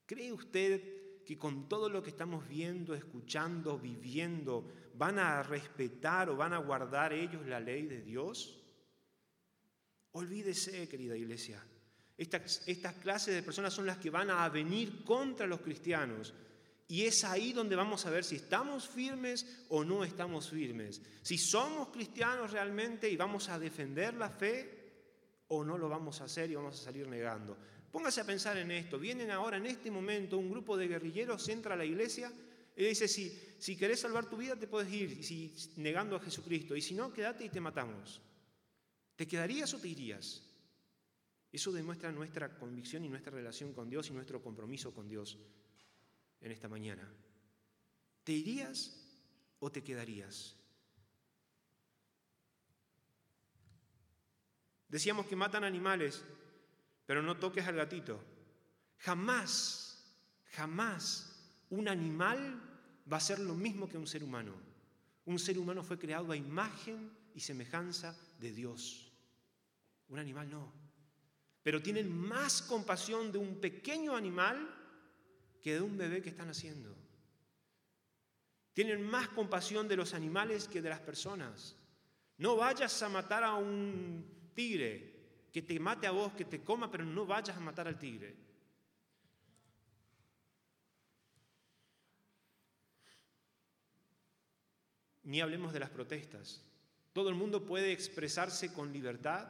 ¿Cree 0.05 0.33
usted 0.33 1.23
que 1.25 1.39
con 1.39 1.69
todo 1.69 1.89
lo 1.89 2.03
que 2.03 2.11
estamos 2.11 2.49
viendo, 2.49 2.93
escuchando, 2.93 3.79
viviendo, 3.79 4.69
van 4.97 5.21
a 5.21 5.45
respetar 5.45 6.29
o 6.29 6.37
van 6.37 6.55
a 6.55 6.59
guardar 6.59 7.13
ellos 7.13 7.47
la 7.47 7.61
ley 7.61 7.87
de 7.87 8.03
Dios? 8.03 8.59
Olvídese, 10.11 10.89
querida 10.89 11.17
iglesia. 11.17 11.65
Estas, 12.19 12.67
estas 12.67 12.95
clases 12.95 13.33
de 13.33 13.45
personas 13.45 13.73
son 13.73 13.87
las 13.87 13.99
que 13.99 14.11
van 14.11 14.31
a 14.31 14.49
venir 14.49 15.05
contra 15.05 15.47
los 15.47 15.61
cristianos. 15.61 16.35
Y 16.95 17.07
es 17.07 17.25
ahí 17.25 17.53
donde 17.53 17.75
vamos 17.75 18.07
a 18.07 18.11
ver 18.11 18.23
si 18.23 18.37
estamos 18.37 18.87
firmes 18.87 19.65
o 19.71 19.83
no 19.85 20.05
estamos 20.05 20.49
firmes. 20.49 21.03
Si 21.23 21.37
somos 21.37 21.89
cristianos 21.89 22.53
realmente 22.53 23.11
y 23.11 23.17
vamos 23.17 23.49
a 23.49 23.59
defender 23.59 24.15
la 24.15 24.31
fe 24.31 24.93
o 25.49 25.65
no 25.65 25.77
lo 25.77 25.89
vamos 25.89 26.21
a 26.21 26.27
hacer 26.27 26.53
y 26.53 26.55
vamos 26.55 26.79
a 26.79 26.85
salir 26.85 27.09
negando. 27.09 27.59
Póngase 27.91 28.21
a 28.21 28.25
pensar 28.25 28.59
en 28.59 28.71
esto. 28.71 28.97
Vienen 28.97 29.33
ahora 29.33 29.57
en 29.57 29.67
este 29.67 29.91
momento 29.91 30.39
un 30.39 30.49
grupo 30.49 30.77
de 30.77 30.87
guerrilleros, 30.87 31.49
entra 31.49 31.75
a 31.75 31.77
la 31.77 31.85
iglesia 31.85 32.33
y 32.77 32.85
dice, 32.85 33.09
si, 33.09 33.43
si 33.59 33.77
querés 33.77 33.99
salvar 33.99 34.31
tu 34.31 34.37
vida 34.37 34.55
te 34.55 34.69
puedes 34.69 34.93
ir 34.93 35.53
negando 35.79 36.15
a 36.15 36.21
Jesucristo. 36.21 36.77
Y 36.77 36.81
si 36.81 36.95
no, 36.95 37.13
quédate 37.13 37.45
y 37.45 37.49
te 37.49 37.61
matamos. 37.61 38.23
¿Te 39.17 39.27
quedarías 39.27 39.75
o 39.75 39.81
te 39.81 39.89
irías? 39.89 40.45
Eso 41.51 41.73
demuestra 41.73 42.13
nuestra 42.13 42.57
convicción 42.57 43.05
y 43.05 43.09
nuestra 43.09 43.33
relación 43.33 43.73
con 43.73 43.91
Dios 43.91 44.11
y 44.11 44.13
nuestro 44.13 44.41
compromiso 44.41 44.95
con 44.95 45.09
Dios 45.09 45.37
en 46.45 46.53
esta 46.53 46.69
mañana. 46.69 47.03
¿Te 48.23 48.33
irías 48.33 48.95
o 49.59 49.73
te 49.73 49.83
quedarías? 49.83 50.55
Decíamos 54.89 55.27
que 55.27 55.37
matan 55.37 55.65
animales, 55.65 56.23
pero 57.07 57.23
no 57.23 57.39
toques 57.39 57.67
al 57.67 57.77
gatito. 57.77 58.23
Jamás, 58.99 60.07
jamás 60.53 61.35
un 61.71 61.89
animal 61.89 62.61
va 63.11 63.17
a 63.17 63.21
ser 63.21 63.41
lo 63.41 63.55
mismo 63.55 63.89
que 63.89 63.99
un 63.99 64.07
ser 64.07 64.23
humano. 64.23 64.53
Un 65.25 65.39
ser 65.39 65.59
humano 65.59 65.83
fue 65.83 65.99
creado 65.99 66.31
a 66.31 66.37
imagen 66.37 67.11
y 67.35 67.41
semejanza 67.41 68.15
de 68.39 68.53
Dios. 68.53 69.11
Un 70.09 70.19
animal 70.19 70.51
no. 70.51 70.71
Pero 71.63 71.83
tienen 71.83 72.15
más 72.15 72.61
compasión 72.61 73.33
de 73.33 73.39
un 73.39 73.59
pequeño 73.59 74.15
animal 74.15 74.84
que 75.65 75.73
de 75.73 75.81
un 75.81 75.97
bebé 75.97 76.21
que 76.21 76.29
están 76.29 76.51
haciendo. 76.51 76.95
Tienen 78.75 79.03
más 79.03 79.29
compasión 79.31 79.89
de 79.89 79.97
los 79.97 80.13
animales 80.13 80.69
que 80.69 80.83
de 80.83 80.91
las 80.91 81.01
personas. 81.01 81.75
No 82.37 82.55
vayas 82.55 83.03
a 83.03 83.09
matar 83.09 83.43
a 83.43 83.55
un 83.55 84.51
tigre, 84.55 85.49
que 85.51 85.63
te 85.63 85.81
mate 85.81 86.07
a 86.07 86.11
vos, 86.11 86.35
que 86.35 86.45
te 86.45 86.63
coma, 86.63 86.91
pero 86.91 87.07
no 87.07 87.25
vayas 87.25 87.57
a 87.57 87.61
matar 87.61 87.89
al 87.89 87.99
tigre. 87.99 88.37
Ni 95.23 95.41
hablemos 95.41 95.73
de 95.73 95.81
las 95.81 95.89
protestas. 95.89 96.63
Todo 97.15 97.31
el 97.31 97.37
mundo 97.37 97.65
puede 97.65 97.91
expresarse 97.91 98.71
con 98.71 98.93
libertad. 98.93 99.49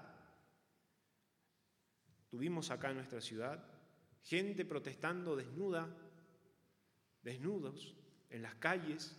Tuvimos 2.30 2.70
acá 2.70 2.90
en 2.90 2.98
nuestra 2.98 3.20
ciudad 3.20 3.74
gente 4.24 4.64
protestando 4.64 5.36
desnuda, 5.36 5.94
desnudos, 7.24 7.96
en 8.30 8.42
las 8.42 8.54
calles, 8.56 9.16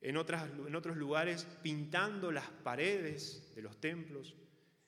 en, 0.00 0.16
otras, 0.16 0.48
en 0.66 0.74
otros 0.74 0.96
lugares 0.96 1.46
pintando 1.62 2.32
las 2.32 2.48
paredes 2.48 3.52
de 3.54 3.62
los 3.62 3.80
templos, 3.80 4.34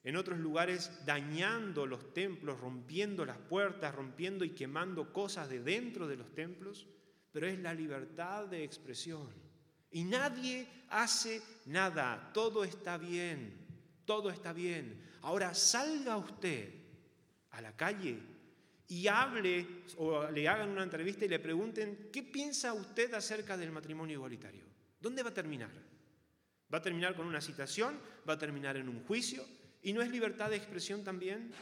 en 0.05 0.17
otros 0.17 0.39
lugares 0.39 0.91
dañando 1.07 1.87
los 1.87 2.13
templos, 2.13 2.59
rompiendo 2.59 3.25
las 3.25 3.39
puertas, 3.39 3.95
rompiendo 3.95 4.45
y 4.45 4.51
quemando 4.51 5.13
cosas 5.13 5.49
de 5.49 5.61
dentro 5.61 6.09
de 6.09 6.17
los 6.17 6.35
templos, 6.35 6.89
pero 7.31 7.47
es 7.47 7.59
la 7.59 7.75
libertad 7.75 8.47
de 8.47 8.65
expresión. 8.65 9.29
Y 9.91 10.05
nadie 10.05 10.67
hace 10.89 11.43
nada, 11.67 12.31
todo 12.33 12.65
está 12.65 12.99
bien, 12.99 13.67
todo 14.05 14.31
está 14.31 14.53
bien. 14.53 15.11
Ahora 15.21 15.55
salga 15.55 16.17
usted 16.17 16.73
a 17.51 17.61
la 17.61 17.77
calle 17.77 18.32
y 18.89 19.07
hable 19.09 19.67
o 19.97 20.31
le 20.31 20.49
hagan 20.49 20.71
una 20.71 20.83
entrevista 20.83 21.25
y 21.25 21.29
le 21.29 21.39
pregunten, 21.39 22.11
¿qué 22.13 22.23
piensa 22.23 22.73
usted 22.73 23.13
acerca 23.15 23.57
del 23.57 23.73
matrimonio 23.73 24.15
igualitario? 24.15 24.65
¿Dónde 25.01 25.23
va 25.23 25.31
a 25.31 25.35
terminar? 25.35 25.71
¿Va 26.73 26.79
a 26.79 26.83
terminar 26.83 27.15
con 27.15 27.27
una 27.27 27.41
citación? 27.41 27.99
¿Va 28.29 28.35
a 28.35 28.39
terminar 28.39 28.77
en 28.77 28.89
un 28.89 29.05
juicio? 29.05 29.45
¿Y 29.83 29.93
no 29.93 30.03
es 30.03 30.11
libertad 30.11 30.51
de 30.51 30.57
expresión 30.57 31.05
también? 31.05 31.53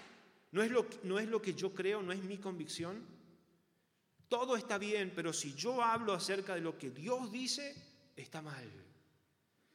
¿No 0.53 0.63
es, 0.63 0.71
lo, 0.71 0.87
¿No 1.05 1.19
es 1.19 1.29
lo 1.29 1.41
que 1.41 1.55
yo 1.55 1.73
creo? 1.73 2.03
¿No 2.03 2.13
es 2.13 2.23
mi 2.23 2.39
convicción? 2.39 3.05
Todo 4.29 4.57
está 4.57 4.79
bien, 4.79 5.13
pero 5.15 5.33
si 5.33 5.55
yo 5.55 5.83
hablo 5.83 6.13
acerca 6.13 6.55
de 6.55 6.61
lo 6.61 6.79
que 6.79 6.91
Dios 6.91 7.33
dice, 7.33 7.75
está 8.17 8.43
mal. 8.43 8.69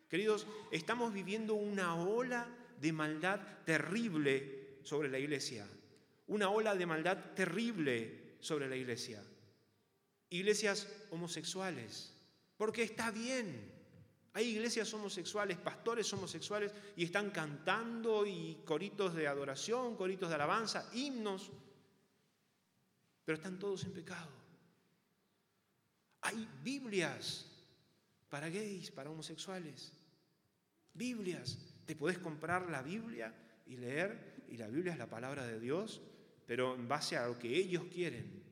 Queridos, 0.10 0.48
estamos 0.72 1.14
viviendo 1.14 1.56
una 1.56 1.96
ola 1.96 2.48
de 2.80 2.94
maldad 2.94 3.40
terrible 3.66 4.80
sobre 4.84 5.10
la 5.10 5.20
iglesia. 5.20 5.68
Una 6.28 6.50
ola 6.50 6.76
de 6.76 6.86
maldad 6.86 7.34
terrible 7.36 8.38
sobre 8.40 8.68
la 8.68 8.76
iglesia. 8.76 9.24
Iglesias 10.30 10.88
homosexuales. 11.12 12.14
Porque 12.58 12.84
está 12.84 13.12
bien. 13.12 13.74
Hay 14.34 14.50
iglesias 14.50 14.94
homosexuales, 14.94 15.58
pastores 15.58 16.12
homosexuales, 16.12 16.74
y 16.98 17.06
están 17.06 17.32
cantando 17.32 18.26
y 18.26 18.62
coritos 18.66 19.16
de 19.16 19.28
adoración, 19.28 19.96
coritos 19.96 20.28
de 20.28 20.36
alabanza, 20.36 20.90
himnos, 20.94 21.52
pero 23.24 23.38
están 23.38 23.58
todos 23.58 23.86
en 23.86 23.94
pecado. 23.94 24.30
Hay 26.22 26.48
Biblias 26.64 27.46
para 28.30 28.50
gays, 28.50 28.92
para 28.92 29.10
homosexuales. 29.10 29.94
Biblias. 30.94 31.58
Te 31.86 31.96
puedes 31.96 32.18
comprar 32.18 32.70
la 32.70 32.82
Biblia 32.82 33.34
y 33.66 33.78
leer, 33.78 34.44
y 34.50 34.58
la 34.58 34.68
Biblia 34.68 34.94
es 34.94 35.00
la 35.00 35.10
palabra 35.10 35.46
de 35.46 35.60
Dios, 35.60 36.02
pero 36.46 36.76
en 36.76 36.88
base 36.88 37.18
a 37.18 37.28
lo 37.28 37.38
que 37.38 37.56
ellos 37.56 37.86
quieren. 37.86 38.44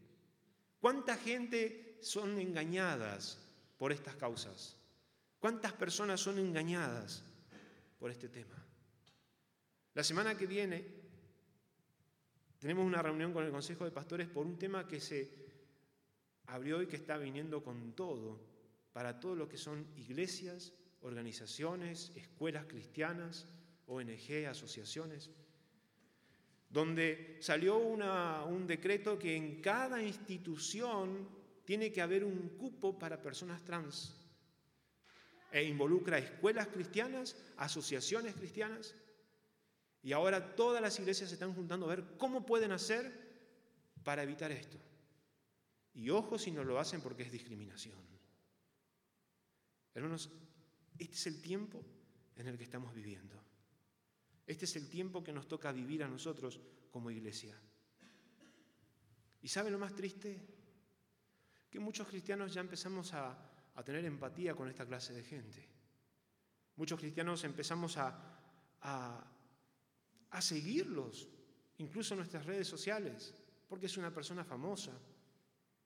¿Cuánta 0.79 1.15
gente 1.17 1.97
son 2.01 2.39
engañadas 2.39 3.39
por 3.77 3.91
estas 3.91 4.15
causas? 4.15 4.77
¿Cuántas 5.39 5.73
personas 5.73 6.19
son 6.19 6.39
engañadas 6.39 7.23
por 7.99 8.11
este 8.11 8.29
tema? 8.29 8.55
La 9.93 10.03
semana 10.03 10.35
que 10.37 10.47
viene 10.47 11.03
tenemos 12.59 12.85
una 12.85 13.01
reunión 13.01 13.33
con 13.33 13.45
el 13.45 13.51
Consejo 13.51 13.83
de 13.83 13.91
Pastores 13.91 14.27
por 14.29 14.45
un 14.45 14.57
tema 14.57 14.87
que 14.87 14.99
se 15.01 15.43
abrió 16.47 16.81
y 16.81 16.87
que 16.87 16.95
está 16.95 17.17
viniendo 17.17 17.61
con 17.61 17.93
todo 17.93 18.39
para 18.93 19.19
todo 19.19 19.35
lo 19.35 19.49
que 19.49 19.57
son 19.57 19.85
iglesias, 19.97 20.71
organizaciones, 21.01 22.11
escuelas 22.15 22.65
cristianas, 22.65 23.47
ONG, 23.87 24.47
asociaciones, 24.47 25.29
donde 26.73 27.37
salió 27.39 27.77
un 27.77 28.65
decreto 28.65 29.19
que 29.19 29.35
en 29.35 29.61
cada 29.61 30.01
institución 30.01 31.29
tiene 31.63 31.93
que 31.93 32.01
haber 32.01 32.23
un 32.23 32.57
cupo 32.57 32.97
para 32.97 33.21
personas 33.21 33.63
trans 33.63 34.15
e 35.51 35.63
involucra 35.63 36.17
escuelas 36.17 36.67
cristianas, 36.67 37.37
asociaciones 37.57 38.33
cristianas, 38.33 38.95
y 40.01 40.13
ahora 40.13 40.55
todas 40.55 40.81
las 40.81 40.97
iglesias 40.99 41.29
se 41.29 41.35
están 41.35 41.53
juntando 41.53 41.85
a 41.85 41.95
ver 41.95 42.17
cómo 42.17 42.43
pueden 42.43 42.71
hacer 42.71 43.13
para 44.03 44.23
evitar 44.23 44.51
esto. 44.51 44.79
Y 45.93 46.09
ojo 46.09 46.39
si 46.39 46.51
no 46.51 46.63
lo 46.63 46.79
hacen 46.79 47.01
porque 47.01 47.21
es 47.21 47.31
discriminación. 47.31 48.01
Hermanos, 49.93 50.31
este 50.97 51.15
es 51.15 51.27
el 51.27 51.39
tiempo 51.39 51.85
en 52.35 52.47
el 52.47 52.57
que 52.57 52.63
estamos 52.63 52.95
viviendo. 52.95 53.42
Este 54.45 54.65
es 54.65 54.75
el 54.75 54.89
tiempo 54.89 55.23
que 55.23 55.31
nos 55.31 55.47
toca 55.47 55.71
vivir 55.71 56.03
a 56.03 56.07
nosotros 56.07 56.59
como 56.91 57.09
iglesia. 57.09 57.57
¿Y 59.41 59.47
sabe 59.47 59.71
lo 59.71 59.79
más 59.79 59.93
triste? 59.93 60.39
Que 61.69 61.79
muchos 61.79 62.07
cristianos 62.07 62.53
ya 62.53 62.61
empezamos 62.61 63.13
a, 63.13 63.49
tener 63.83 64.05
empatía 64.05 64.53
con 64.53 64.69
esta 64.69 64.85
clase 64.85 65.13
de 65.13 65.23
gente. 65.23 65.67
Muchos 66.75 66.99
cristianos 66.99 67.43
empezamos 67.43 67.97
a, 67.97 69.29
seguirlos, 70.39 71.29
incluso 71.77 72.13
en 72.13 72.19
nuestras 72.19 72.45
redes 72.45 72.67
sociales, 72.67 73.33
porque 73.67 73.87
es 73.87 73.97
una 73.97 74.13
persona 74.13 74.43
famosa, 74.43 74.93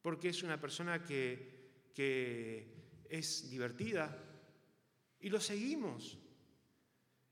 porque 0.01 0.29
es 0.29 0.43
una 0.43 0.59
persona 0.59 1.03
que, 1.03 1.89
que 1.93 3.05
es 3.09 3.49
divertida, 3.49 4.23
y 5.19 5.29
lo 5.29 5.39
seguimos. 5.39 6.17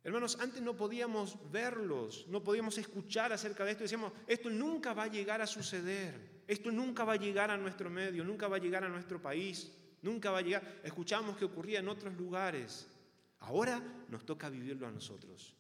Hermanos, 0.06 0.38
antes 0.40 0.62
no 0.62 0.78
podíamos 0.78 1.36
verlos, 1.52 2.28
no 2.28 2.44
podíamos 2.44 2.78
escuchar 2.78 3.34
acerca 3.34 3.66
de 3.66 3.72
esto. 3.72 3.86
Decíamos, 3.86 4.14
esto 4.28 4.52
nunca 4.52 4.94
va 4.94 5.06
a 5.06 5.08
llegar 5.08 5.42
a 5.42 5.48
suceder, 5.48 6.44
esto 6.48 6.72
nunca 6.72 7.04
va 7.04 7.14
a 7.14 7.16
llegar 7.16 7.50
a 7.50 7.58
nuestro 7.58 7.90
medio, 7.90 8.24
nunca 8.24 8.48
va 8.48 8.58
a 8.58 8.60
llegar 8.60 8.84
a 8.84 8.88
nuestro 8.88 9.20
país, 9.20 9.76
nunca 10.04 10.30
va 10.30 10.38
a 10.38 10.42
llegar. 10.44 10.82
Escuchamos 10.84 11.36
que 11.38 11.46
ocurría 11.46 11.80
en 11.80 11.88
otros 11.88 12.14
lugares. 12.14 12.88
Ahora 13.40 13.82
nos 14.08 14.24
toca 14.28 14.48
vivirlo 14.48 14.86
a 14.86 14.92
nosotros. 14.92 15.56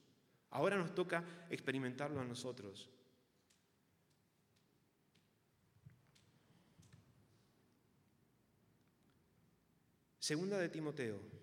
Ahora 0.51 0.77
nos 0.77 0.93
toca 0.93 1.23
experimentarlo 1.49 2.21
a 2.21 2.23
nosotros. 2.23 2.87
Segunda 10.19 10.59
de 10.59 10.69
Timoteo 10.69 11.34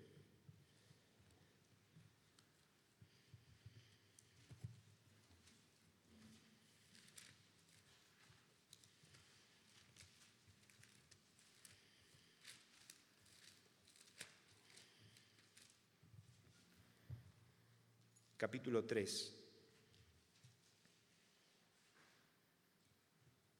capítulo 18.37 18.85
3, 18.85 19.43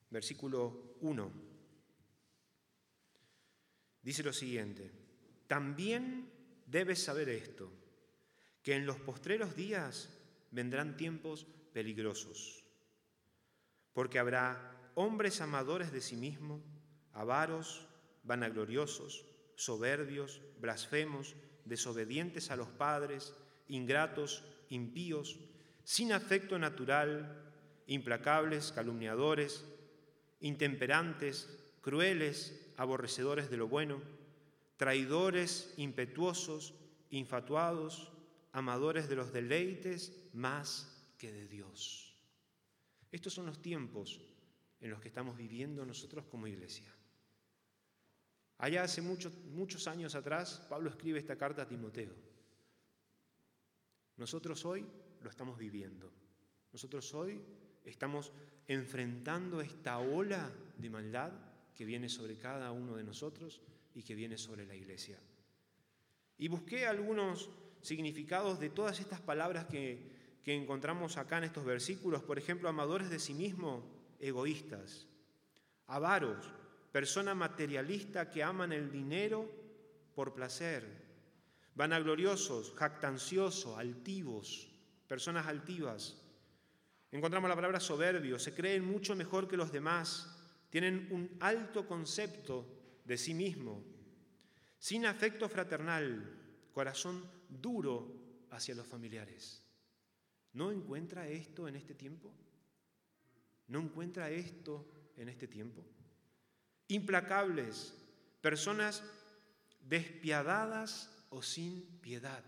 versículo 0.09 0.97
1. 1.01 1.31
Dice 4.01 4.23
lo 4.23 4.33
siguiente, 4.33 4.91
también 5.47 6.29
debes 6.67 7.03
saber 7.03 7.29
esto, 7.29 7.71
que 8.61 8.75
en 8.75 8.85
los 8.85 8.97
postreros 8.97 9.55
días 9.55 10.09
vendrán 10.51 10.97
tiempos 10.97 11.45
peligrosos, 11.73 12.63
porque 13.93 14.19
habrá 14.19 14.91
hombres 14.95 15.41
amadores 15.41 15.91
de 15.91 16.01
sí 16.01 16.15
mismos, 16.15 16.61
avaros, 17.13 17.87
vanagloriosos, 18.23 19.25
soberbios, 19.55 20.41
blasfemos, 20.59 21.35
desobedientes 21.65 22.51
a 22.51 22.55
los 22.55 22.69
padres, 22.69 23.33
ingratos, 23.67 24.43
impíos, 24.73 25.39
sin 25.83 26.11
afecto 26.11 26.57
natural, 26.57 27.51
implacables, 27.87 28.71
calumniadores, 28.71 29.65
intemperantes, 30.39 31.49
crueles, 31.81 32.73
aborrecedores 32.77 33.49
de 33.49 33.57
lo 33.57 33.67
bueno, 33.67 34.01
traidores, 34.77 35.73
impetuosos, 35.77 36.73
infatuados, 37.09 38.11
amadores 38.51 39.07
de 39.09 39.15
los 39.15 39.31
deleites 39.31 40.29
más 40.33 41.05
que 41.17 41.31
de 41.31 41.47
Dios. 41.47 42.15
Estos 43.11 43.33
son 43.33 43.45
los 43.45 43.61
tiempos 43.61 44.21
en 44.81 44.89
los 44.89 44.99
que 44.99 45.07
estamos 45.07 45.37
viviendo 45.37 45.85
nosotros 45.85 46.25
como 46.25 46.47
iglesia. 46.47 46.91
Allá 48.57 48.83
hace 48.83 49.01
muchos, 49.01 49.33
muchos 49.51 49.87
años 49.87 50.15
atrás, 50.15 50.65
Pablo 50.69 50.89
escribe 50.89 51.19
esta 51.19 51.37
carta 51.37 51.63
a 51.63 51.67
Timoteo. 51.67 52.32
Nosotros 54.17 54.63
hoy 54.65 54.85
lo 55.21 55.29
estamos 55.29 55.57
viviendo. 55.57 56.11
Nosotros 56.71 57.13
hoy 57.13 57.41
estamos 57.83 58.31
enfrentando 58.67 59.61
esta 59.61 59.99
ola 59.99 60.51
de 60.77 60.89
maldad 60.89 61.31
que 61.75 61.85
viene 61.85 62.09
sobre 62.09 62.37
cada 62.37 62.71
uno 62.71 62.95
de 62.95 63.03
nosotros 63.03 63.61
y 63.95 64.03
que 64.03 64.15
viene 64.15 64.37
sobre 64.37 64.65
la 64.65 64.75
iglesia. 64.75 65.19
Y 66.37 66.47
busqué 66.47 66.85
algunos 66.85 67.49
significados 67.81 68.59
de 68.59 68.69
todas 68.69 68.99
estas 68.99 69.21
palabras 69.21 69.65
que, 69.65 70.23
encontramos 70.45 71.17
acá 71.17 71.37
en 71.37 71.45
estos 71.45 71.63
versículos. 71.63 72.21
Por 72.23 72.37
ejemplo, 72.37 72.67
amadores 72.67 73.09
de 73.09 73.19
sí 73.19 73.33
mismo, 73.33 73.83
egoístas. 74.19 75.07
Avaros, 75.87 76.51
persona 76.91 77.33
materialista 77.33 78.29
que 78.29 78.43
aman 78.43 78.73
el 78.73 78.91
dinero 78.91 79.49
por 80.15 80.33
placer, 80.33 81.02
vanagloriosos, 81.75 82.73
jactanciosos, 82.75 83.77
altivos, 83.77 84.71
personas 85.07 85.47
altivas. 85.47 86.21
Encontramos 87.11 87.49
la 87.49 87.55
palabra 87.55 87.79
soberbio, 87.79 88.39
se 88.39 88.53
creen 88.53 88.85
mucho 88.85 89.15
mejor 89.15 89.47
que 89.47 89.57
los 89.57 89.71
demás, 89.71 90.29
tienen 90.69 91.07
un 91.11 91.37
alto 91.39 91.87
concepto 91.87 92.65
de 93.05 93.17
sí 93.17 93.33
mismo, 93.33 93.83
sin 94.79 95.05
afecto 95.05 95.47
fraternal, 95.47 96.69
corazón 96.73 97.29
duro 97.47 98.47
hacia 98.49 98.75
los 98.75 98.87
familiares. 98.87 99.61
¿No 100.53 100.71
encuentra 100.71 101.27
esto 101.27 101.67
en 101.67 101.75
este 101.75 101.93
tiempo? 101.93 102.33
¿No 103.67 103.79
encuentra 103.79 104.29
esto 104.29 105.11
en 105.17 105.29
este 105.29 105.47
tiempo? 105.47 105.85
Implacables, 106.87 107.93
personas 108.41 109.03
despiadadas 109.81 111.12
o 111.33 111.41
sin 111.41 111.99
piedad. 111.99 112.43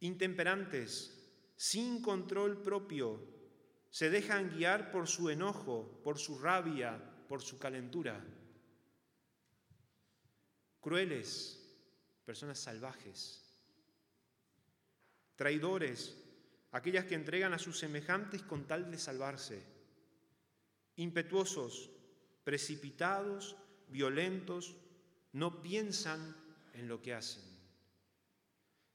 Intemperantes, 0.00 1.10
sin 1.56 2.00
control 2.02 2.62
propio, 2.62 3.20
se 3.90 4.10
dejan 4.10 4.56
guiar 4.56 4.90
por 4.90 5.08
su 5.08 5.28
enojo, 5.28 6.00
por 6.02 6.18
su 6.18 6.38
rabia, 6.38 6.98
por 7.28 7.42
su 7.42 7.58
calentura. 7.58 8.24
Crueles, 10.80 11.60
personas 12.24 12.58
salvajes. 12.58 13.44
Traidores, 15.36 16.16
aquellas 16.70 17.06
que 17.06 17.16
entregan 17.16 17.52
a 17.52 17.58
sus 17.58 17.78
semejantes 17.78 18.42
con 18.42 18.66
tal 18.66 18.90
de 18.90 18.98
salvarse. 18.98 19.62
Impetuosos, 20.96 21.90
precipitados, 22.44 23.56
violentos, 23.88 24.76
no 25.32 25.62
piensan 25.62 26.41
en 26.72 26.88
lo 26.88 27.00
que 27.00 27.14
hacen. 27.14 27.42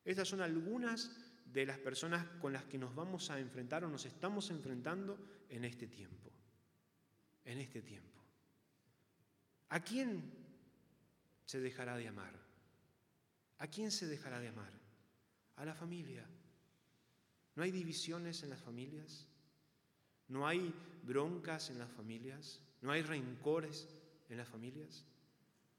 Estas 0.03 0.27
son 0.27 0.41
algunas 0.41 1.11
de 1.45 1.65
las 1.65 1.79
personas 1.79 2.25
con 2.39 2.53
las 2.53 2.65
que 2.65 2.77
nos 2.77 2.93
vamos 2.95 3.29
a 3.29 3.39
enfrentar 3.39 3.83
o 3.83 3.89
nos 3.89 4.05
estamos 4.05 4.49
enfrentando 4.51 5.17
en 5.49 5.65
este 5.65 5.87
tiempo. 5.87 6.31
En 7.45 7.59
este 7.59 7.81
tiempo. 7.81 8.21
¿A 9.69 9.81
quién 9.81 10.31
se 11.45 11.59
dejará 11.59 11.97
de 11.97 12.07
amar? 12.07 12.33
¿A 13.59 13.67
quién 13.67 13.91
se 13.91 14.07
dejará 14.07 14.39
de 14.39 14.49
amar? 14.49 14.71
A 15.55 15.65
la 15.65 15.73
familia. 15.73 16.25
¿No 17.55 17.63
hay 17.63 17.71
divisiones 17.71 18.43
en 18.43 18.51
las 18.51 18.61
familias? 18.61 19.25
¿No 20.27 20.47
hay 20.47 20.73
broncas 21.03 21.69
en 21.69 21.79
las 21.79 21.91
familias? 21.91 22.61
¿No 22.81 22.91
hay 22.91 23.01
rencores 23.01 23.87
en 24.29 24.37
las 24.37 24.47
familias? 24.47 25.05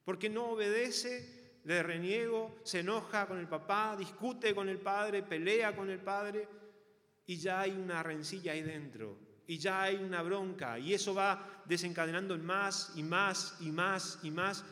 Porque 0.04 0.28
no 0.28 0.50
obedece 0.50 1.37
le 1.64 1.82
reniego, 1.82 2.58
se 2.62 2.80
enoja 2.80 3.26
con 3.26 3.38
el 3.38 3.46
papá, 3.46 3.96
discute 3.96 4.54
con 4.54 4.68
el 4.68 4.78
padre, 4.78 5.22
pelea 5.22 5.74
con 5.74 5.90
el 5.90 6.00
padre, 6.00 6.48
y 7.26 7.36
ya 7.36 7.60
hay 7.60 7.72
una 7.72 8.02
rencilla 8.02 8.52
ahí 8.52 8.62
dentro, 8.62 9.18
y 9.46 9.58
ya 9.58 9.82
hay 9.82 9.96
una 9.96 10.22
bronca, 10.22 10.78
y 10.78 10.94
eso 10.94 11.14
va 11.14 11.62
desencadenando 11.66 12.34
en 12.34 12.44
más 12.44 12.92
y 12.96 13.02
más 13.02 13.56
y 13.60 13.70
más 13.70 14.18
y 14.22 14.30
más, 14.30 14.64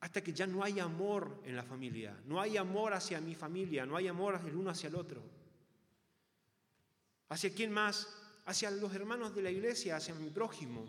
hasta 0.00 0.22
que 0.22 0.32
ya 0.32 0.46
no 0.46 0.62
hay 0.62 0.80
amor 0.80 1.40
en 1.44 1.56
la 1.56 1.62
familia, 1.62 2.16
no 2.26 2.40
hay 2.40 2.56
amor 2.56 2.94
hacia 2.94 3.20
mi 3.20 3.34
familia, 3.34 3.84
no 3.84 3.96
hay 3.96 4.08
amor 4.08 4.40
el 4.46 4.54
uno 4.54 4.70
hacia 4.70 4.88
el 4.88 4.94
otro. 4.94 5.22
¿Hacia 7.28 7.52
quién 7.52 7.72
más? 7.72 8.08
Hacia 8.46 8.70
los 8.70 8.94
hermanos 8.94 9.34
de 9.34 9.42
la 9.42 9.50
iglesia, 9.50 9.96
hacia 9.96 10.14
mi 10.14 10.30
prójimo. 10.30 10.88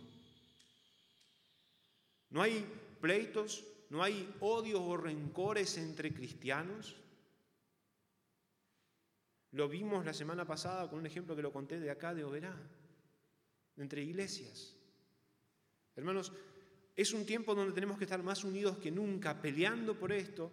No 2.30 2.42
hay 2.42 2.66
pleitos, 3.02 3.66
no 3.90 4.04
hay 4.04 4.36
odios 4.40 4.82
o 4.82 4.98
rencores 4.98 5.78
entre 5.78 6.14
cristianos. 6.14 6.96
Lo 9.52 9.68
vimos 9.68 10.06
la 10.06 10.14
semana 10.14 10.46
pasada 10.46 10.88
con 10.88 11.00
un 11.00 11.08
ejemplo 11.08 11.36
que 11.36 11.42
lo 11.42 11.52
conté 11.52 11.80
de 11.80 11.90
acá 11.90 12.14
de 12.14 12.24
Oberá, 12.24 12.56
entre 13.78 14.04
iglesias. 14.04 14.76
Hermanos, 15.96 16.32
es 16.96 17.14
un 17.14 17.26
tiempo 17.26 17.56
donde 17.56 17.74
tenemos 17.74 17.98
que 17.98 18.04
estar 18.04 18.22
más 18.22 18.44
unidos 18.44 18.78
que 18.78 18.92
nunca 18.92 19.42
peleando 19.42 19.98
por 19.98 20.12
esto. 20.12 20.52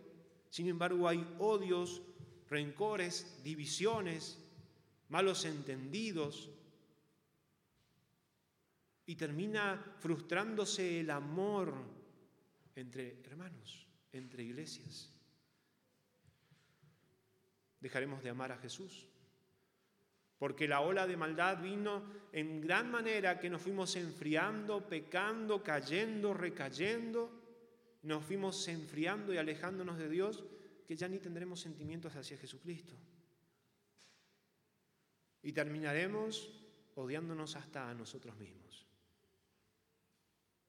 Sin 0.48 0.68
embargo, 0.68 1.06
hay 1.06 1.26
odios, 1.38 2.00
rencores, 2.48 3.42
divisiones, 3.44 4.38
malos 5.10 5.44
entendidos. 5.44 6.48
Y 9.04 9.14
termina 9.16 9.94
frustrándose 9.98 11.00
el 11.00 11.10
amor 11.10 11.95
entre 12.76 13.22
hermanos, 13.24 13.86
entre 14.12 14.44
iglesias. 14.44 15.10
Dejaremos 17.80 18.22
de 18.22 18.30
amar 18.30 18.52
a 18.52 18.58
Jesús. 18.58 19.08
Porque 20.38 20.68
la 20.68 20.82
ola 20.82 21.06
de 21.06 21.16
maldad 21.16 21.62
vino 21.62 22.04
en 22.30 22.60
gran 22.60 22.90
manera 22.90 23.40
que 23.40 23.48
nos 23.48 23.62
fuimos 23.62 23.96
enfriando, 23.96 24.86
pecando, 24.86 25.62
cayendo, 25.62 26.34
recayendo, 26.34 27.42
nos 28.02 28.22
fuimos 28.22 28.68
enfriando 28.68 29.32
y 29.32 29.38
alejándonos 29.38 29.96
de 29.96 30.10
Dios, 30.10 30.44
que 30.86 30.94
ya 30.94 31.08
ni 31.08 31.18
tendremos 31.18 31.60
sentimientos 31.60 32.14
hacia 32.14 32.36
Jesucristo. 32.36 32.94
Y 35.42 35.52
terminaremos 35.52 36.62
odiándonos 36.96 37.56
hasta 37.56 37.88
a 37.88 37.94
nosotros 37.94 38.36
mismos. 38.36 38.86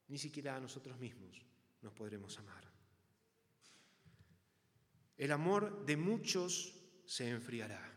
Ni 0.08 0.18
siquiera 0.18 0.56
a 0.56 0.62
nosotros 0.62 0.98
mismos 0.98 1.48
nos 1.82 1.94
podremos 1.94 2.38
amar. 2.40 2.64
El 5.18 5.32
amor 5.32 5.86
de 5.86 5.98
muchos 5.98 6.76
se 7.06 7.30
enfriará. 7.30 7.94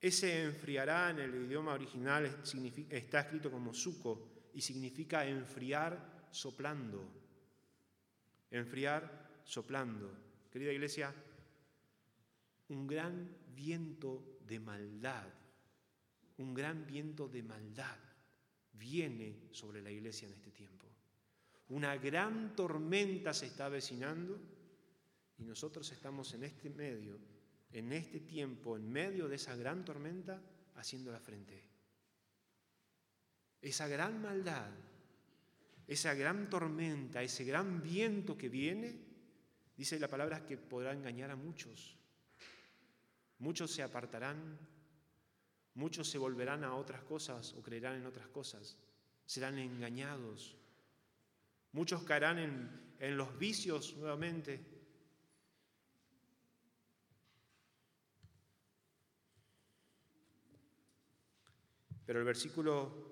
Ese 0.00 0.44
enfriará 0.44 1.10
en 1.10 1.20
el 1.20 1.34
idioma 1.44 1.74
original 1.74 2.42
está 2.90 3.20
escrito 3.20 3.50
como 3.50 3.72
suco 3.72 4.50
y 4.54 4.60
significa 4.60 5.26
enfriar 5.26 6.26
soplando. 6.30 7.08
Enfriar 8.50 9.42
soplando. 9.44 10.10
Querida 10.50 10.72
iglesia, 10.72 11.14
un 12.68 12.86
gran 12.86 13.36
viento 13.54 14.38
de 14.46 14.58
maldad, 14.58 15.28
un 16.38 16.54
gran 16.54 16.86
viento 16.86 17.28
de 17.28 17.42
maldad 17.42 17.98
viene 18.72 19.48
sobre 19.52 19.82
la 19.82 19.90
iglesia 19.90 20.26
en 20.26 20.34
este 20.34 20.50
tiempo. 20.50 20.81
Una 21.72 21.96
gran 21.96 22.54
tormenta 22.54 23.32
se 23.32 23.46
está 23.46 23.64
avecinando 23.64 24.38
y 25.38 25.44
nosotros 25.44 25.90
estamos 25.90 26.34
en 26.34 26.44
este 26.44 26.68
medio, 26.68 27.18
en 27.72 27.94
este 27.94 28.20
tiempo, 28.20 28.76
en 28.76 28.92
medio 28.92 29.26
de 29.26 29.36
esa 29.36 29.56
gran 29.56 29.82
tormenta, 29.82 30.38
haciendo 30.74 31.10
la 31.10 31.18
frente. 31.18 31.64
Esa 33.62 33.88
gran 33.88 34.20
maldad, 34.20 34.68
esa 35.86 36.12
gran 36.12 36.50
tormenta, 36.50 37.22
ese 37.22 37.42
gran 37.42 37.82
viento 37.82 38.36
que 38.36 38.50
viene, 38.50 38.94
dice 39.74 39.98
la 39.98 40.08
palabra 40.08 40.44
que 40.44 40.58
podrá 40.58 40.92
engañar 40.92 41.30
a 41.30 41.36
muchos. 41.36 41.96
Muchos 43.38 43.70
se 43.70 43.82
apartarán, 43.82 44.58
muchos 45.72 46.06
se 46.10 46.18
volverán 46.18 46.64
a 46.64 46.74
otras 46.74 47.02
cosas 47.02 47.54
o 47.54 47.62
creerán 47.62 47.96
en 47.96 48.04
otras 48.04 48.28
cosas, 48.28 48.76
serán 49.24 49.56
engañados 49.56 50.58
Muchos 51.72 52.02
caerán 52.02 52.38
en, 52.38 53.16
los 53.16 53.36
vicios 53.38 53.96
nuevamente. 53.96 54.60
Pero 62.04 62.18
el 62.18 62.24
versículo 62.24 63.10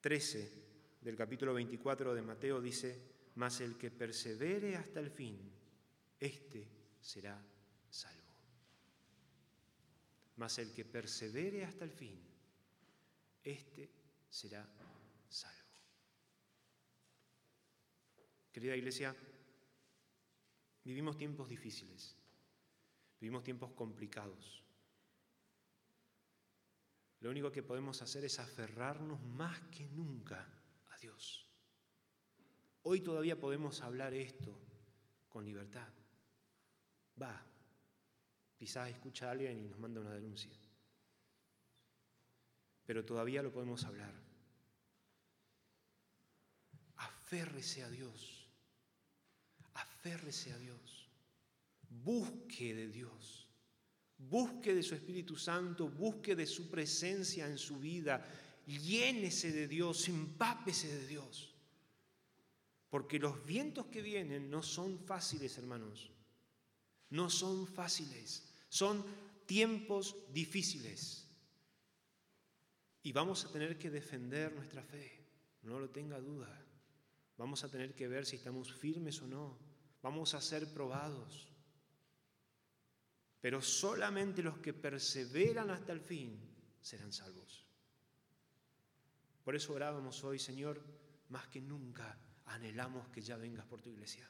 13 0.00 0.98
del 1.00 1.16
capítulo 1.16 1.52
24 1.52 2.14
de 2.14 2.22
Mateo 2.22 2.60
dice, 2.60 3.12
mas 3.34 3.60
el 3.60 3.76
que 3.76 3.90
persevere 3.90 4.76
hasta 4.76 5.00
el 5.00 5.10
fin, 5.10 5.52
éste 6.20 6.68
será 7.00 7.42
salvo. 7.90 8.22
Mas 10.36 10.58
el 10.58 10.72
que 10.72 10.84
persevere 10.84 11.64
hasta 11.64 11.84
el 11.84 11.90
fin, 11.90 12.20
éste 13.42 13.90
será 14.30 14.66
salvo. 15.28 15.61
Querida 18.52 18.76
iglesia, 18.76 19.16
vivimos 20.84 21.16
tiempos 21.16 21.48
difíciles, 21.48 22.14
vivimos 23.18 23.42
tiempos 23.42 23.72
complicados. 23.72 24.62
Lo 27.20 27.30
único 27.30 27.50
que 27.50 27.62
podemos 27.62 28.02
hacer 28.02 28.26
es 28.26 28.38
aferrarnos 28.38 29.22
más 29.22 29.58
que 29.70 29.88
nunca 29.88 30.46
a 30.90 30.98
Dios. 30.98 31.46
Hoy 32.82 33.00
todavía 33.00 33.40
podemos 33.40 33.80
hablar 33.80 34.12
esto 34.12 34.58
con 35.30 35.46
libertad. 35.46 35.88
Va, 37.20 37.42
quizás 38.58 38.90
escucha 38.90 39.28
a 39.28 39.30
alguien 39.30 39.60
y 39.60 39.68
nos 39.68 39.78
manda 39.78 40.00
una 40.00 40.12
denuncia. 40.12 40.52
Pero 42.84 43.04
todavía 43.04 43.42
lo 43.42 43.52
podemos 43.52 43.84
hablar. 43.84 44.12
Aférrese 46.96 47.84
a 47.84 47.88
Dios 47.88 48.41
aférrese 50.02 50.52
a 50.52 50.58
Dios, 50.58 51.08
busque 51.88 52.74
de 52.74 52.88
Dios, 52.88 53.46
busque 54.18 54.74
de 54.74 54.82
su 54.82 54.96
Espíritu 54.96 55.36
Santo, 55.36 55.88
busque 55.88 56.34
de 56.34 56.44
su 56.44 56.68
presencia 56.68 57.46
en 57.46 57.56
su 57.56 57.78
vida, 57.78 58.26
llénese 58.66 59.52
de 59.52 59.68
Dios, 59.68 60.08
empápese 60.08 60.88
de 60.88 61.06
Dios. 61.06 61.54
Porque 62.90 63.20
los 63.20 63.46
vientos 63.46 63.86
que 63.86 64.02
vienen 64.02 64.50
no 64.50 64.64
son 64.64 64.98
fáciles, 64.98 65.56
hermanos. 65.56 66.10
No 67.10 67.30
son 67.30 67.66
fáciles. 67.68 68.52
Son 68.68 69.04
tiempos 69.46 70.16
difíciles. 70.32 71.28
Y 73.04 73.12
vamos 73.12 73.44
a 73.44 73.52
tener 73.52 73.78
que 73.78 73.88
defender 73.88 74.52
nuestra 74.52 74.82
fe. 74.82 75.24
No 75.62 75.78
lo 75.78 75.90
tenga 75.90 76.18
duda. 76.18 76.60
Vamos 77.38 77.62
a 77.62 77.70
tener 77.70 77.94
que 77.94 78.08
ver 78.08 78.26
si 78.26 78.36
estamos 78.36 78.72
firmes 78.72 79.22
o 79.22 79.28
no 79.28 79.71
vamos 80.02 80.34
a 80.34 80.40
ser 80.40 80.72
probados. 80.72 81.48
Pero 83.40 83.60
solamente 83.60 84.42
los 84.42 84.58
que 84.58 84.72
perseveran 84.72 85.70
hasta 85.70 85.92
el 85.92 86.00
fin 86.00 86.38
serán 86.80 87.12
salvos. 87.12 87.66
Por 89.44 89.56
eso 89.56 89.72
orábamos 89.72 90.22
hoy, 90.22 90.38
Señor, 90.38 90.80
más 91.30 91.48
que 91.48 91.60
nunca 91.60 92.16
anhelamos 92.46 93.08
que 93.08 93.20
ya 93.20 93.36
vengas 93.36 93.66
por 93.66 93.80
tu 93.80 93.90
iglesia. 93.90 94.28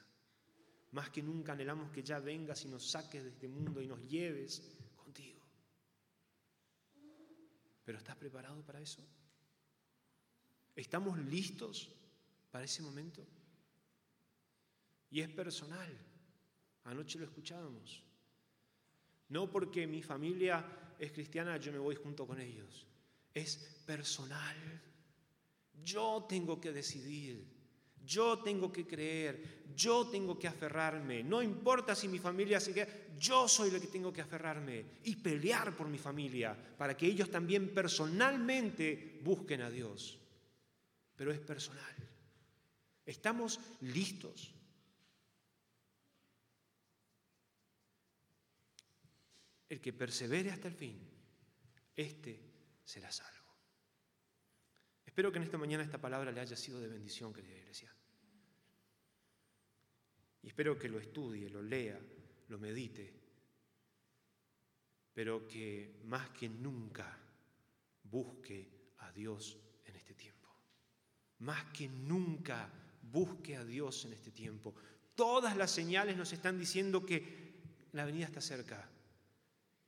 Más 0.91 1.09
que 1.09 1.21
nunca 1.21 1.53
anhelamos 1.53 1.91
que 1.91 2.03
ya 2.03 2.19
vengas 2.19 2.63
y 2.65 2.67
nos 2.67 2.89
saques 2.89 3.23
de 3.23 3.29
este 3.29 3.47
mundo 3.47 3.81
y 3.81 3.87
nos 3.87 4.01
lleves 4.07 4.63
contigo. 4.95 5.41
¿Pero 7.83 7.97
estás 7.97 8.15
preparado 8.15 8.63
para 8.63 8.79
eso? 8.79 9.05
¿Estamos 10.75 11.19
listos 11.19 11.89
para 12.51 12.65
ese 12.65 12.81
momento? 12.81 13.27
Y 15.13 15.21
es 15.21 15.29
personal. 15.29 15.87
Anoche 16.85 17.19
lo 17.19 17.25
escuchábamos. 17.25 18.03
No 19.29 19.47
porque 19.47 19.85
mi 19.85 20.01
familia 20.01 20.65
es 20.97 21.11
cristiana, 21.11 21.57
yo 21.57 21.71
me 21.71 21.77
voy 21.77 21.93
junto 21.93 22.25
con 22.25 22.41
ellos. 22.41 22.87
Es 23.31 23.57
personal. 23.85 24.57
Yo 25.83 26.25
tengo 26.27 26.59
que 26.59 26.71
decidir. 26.71 27.45
Yo 28.03 28.39
tengo 28.39 28.73
que 28.73 28.87
creer. 28.87 29.65
Yo 29.75 30.07
tengo 30.07 30.39
que 30.39 30.47
aferrarme. 30.47 31.23
No 31.23 31.43
importa 31.43 31.93
si 31.93 32.07
mi 32.07 32.17
familia 32.17 32.59
sigue. 32.59 33.11
Yo 33.19 33.47
soy 33.47 33.69
el 33.69 33.79
que 33.79 33.87
tengo 33.87 34.11
que 34.11 34.21
aferrarme 34.21 34.83
y 35.03 35.15
pelear 35.17 35.75
por 35.75 35.89
mi 35.89 35.99
familia 35.99 36.57
para 36.75 36.97
que 36.97 37.05
ellos 37.05 37.29
también 37.29 37.71
personalmente 37.71 39.19
busquen 39.23 39.61
a 39.61 39.69
Dios. 39.69 40.19
Pero 41.15 41.31
es 41.31 41.39
personal. 41.39 41.95
Estamos 43.05 43.59
listos. 43.81 44.55
El 49.73 49.81
que 49.81 49.91
persevere 49.91 50.51
hasta 50.51 50.67
el 50.67 50.75
fin, 50.75 50.99
este 51.95 52.39
será 52.85 53.11
salvo. 53.11 53.55
Espero 55.03 55.31
que 55.31 55.39
en 55.39 55.45
esta 55.45 55.57
mañana 55.57 55.83
esta 55.83 55.99
palabra 55.99 56.31
le 56.31 56.41
haya 56.41 56.55
sido 56.55 56.79
de 56.79 56.87
bendición, 56.87 57.33
querida 57.33 57.57
iglesia. 57.57 57.91
Y 60.43 60.47
espero 60.49 60.77
que 60.77 60.89
lo 60.89 60.99
estudie, 60.99 61.49
lo 61.49 61.63
lea, 61.63 61.99
lo 62.49 62.59
medite, 62.59 63.19
pero 65.11 65.47
que 65.47 66.01
más 66.03 66.29
que 66.29 66.49
nunca 66.49 67.17
busque 68.03 68.91
a 68.99 69.11
Dios 69.11 69.57
en 69.85 69.95
este 69.95 70.13
tiempo. 70.13 70.49
Más 71.39 71.63
que 71.71 71.89
nunca 71.89 72.69
busque 73.01 73.55
a 73.55 73.65
Dios 73.65 74.05
en 74.05 74.13
este 74.13 74.29
tiempo. 74.29 74.75
Todas 75.15 75.57
las 75.57 75.71
señales 75.71 76.15
nos 76.15 76.31
están 76.31 76.59
diciendo 76.59 77.03
que 77.03 77.55
la 77.93 78.05
venida 78.05 78.25
está 78.25 78.39
cerca. 78.39 78.92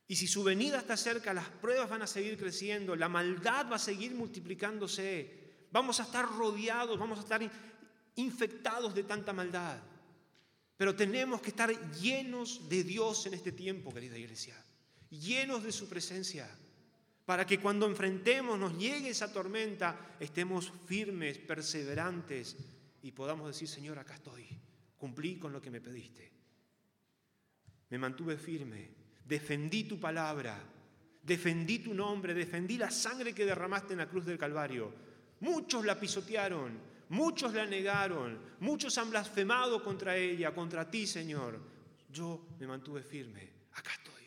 Y 0.07 0.15
si 0.15 0.27
su 0.27 0.43
venida 0.43 0.77
está 0.77 0.95
cerca, 0.95 1.33
las 1.33 1.49
pruebas 1.49 1.89
van 1.89 2.03
a 2.03 2.07
seguir 2.07 2.37
creciendo, 2.37 2.95
la 2.95 3.09
maldad 3.09 3.71
va 3.71 3.77
a 3.77 3.79
seguir 3.79 4.13
multiplicándose. 4.13 5.65
Vamos 5.71 5.99
a 5.99 6.03
estar 6.03 6.27
rodeados, 6.27 6.99
vamos 6.99 7.17
a 7.17 7.21
estar 7.23 7.41
infectados 8.15 8.93
de 8.93 9.03
tanta 9.03 9.33
maldad. 9.33 9.79
Pero 10.77 10.95
tenemos 10.95 11.41
que 11.41 11.49
estar 11.49 11.71
llenos 11.93 12.69
de 12.69 12.83
Dios 12.83 13.25
en 13.25 13.33
este 13.33 13.51
tiempo, 13.51 13.93
querida 13.93 14.17
iglesia. 14.17 14.55
Llenos 15.09 15.63
de 15.63 15.71
su 15.71 15.87
presencia. 15.87 16.49
Para 17.25 17.47
que 17.47 17.59
cuando 17.59 17.87
enfrentemos, 17.87 18.59
nos 18.59 18.77
llegue 18.77 19.09
esa 19.09 19.33
tormenta, 19.33 20.15
estemos 20.19 20.71
firmes, 20.85 21.39
perseverantes 21.39 22.55
y 23.01 23.11
podamos 23.11 23.47
decir, 23.47 23.67
Señor, 23.67 23.97
acá 23.97 24.13
estoy. 24.15 24.45
Cumplí 24.97 25.39
con 25.39 25.51
lo 25.51 25.61
que 25.61 25.71
me 25.71 25.81
pediste. 25.81 26.31
Me 27.89 27.97
mantuve 27.97 28.37
firme, 28.37 29.04
defendí 29.25 29.83
tu 29.85 29.99
palabra, 29.99 30.61
defendí 31.21 31.79
tu 31.79 31.93
nombre, 31.93 32.33
defendí 32.33 32.77
la 32.77 32.91
sangre 32.91 33.33
que 33.33 33.45
derramaste 33.45 33.93
en 33.93 33.99
la 33.99 34.07
cruz 34.07 34.25
del 34.25 34.37
Calvario. 34.37 34.93
Muchos 35.41 35.85
la 35.85 35.99
pisotearon, 35.99 36.79
muchos 37.09 37.53
la 37.53 37.65
negaron, 37.65 38.39
muchos 38.59 38.97
han 38.97 39.09
blasfemado 39.09 39.83
contra 39.83 40.15
ella, 40.15 40.53
contra 40.53 40.89
ti, 40.89 41.07
Señor. 41.07 41.59
Yo 42.09 42.47
me 42.59 42.67
mantuve 42.67 43.01
firme, 43.01 43.49
acá 43.73 43.91
estoy. 43.93 44.23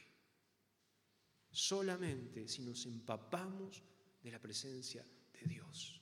Solamente 1.50 2.48
si 2.48 2.62
nos 2.62 2.84
empapamos 2.86 3.82
de 4.22 4.30
la 4.30 4.38
presencia 4.38 5.04
de 5.32 5.48
Dios. 5.48 6.00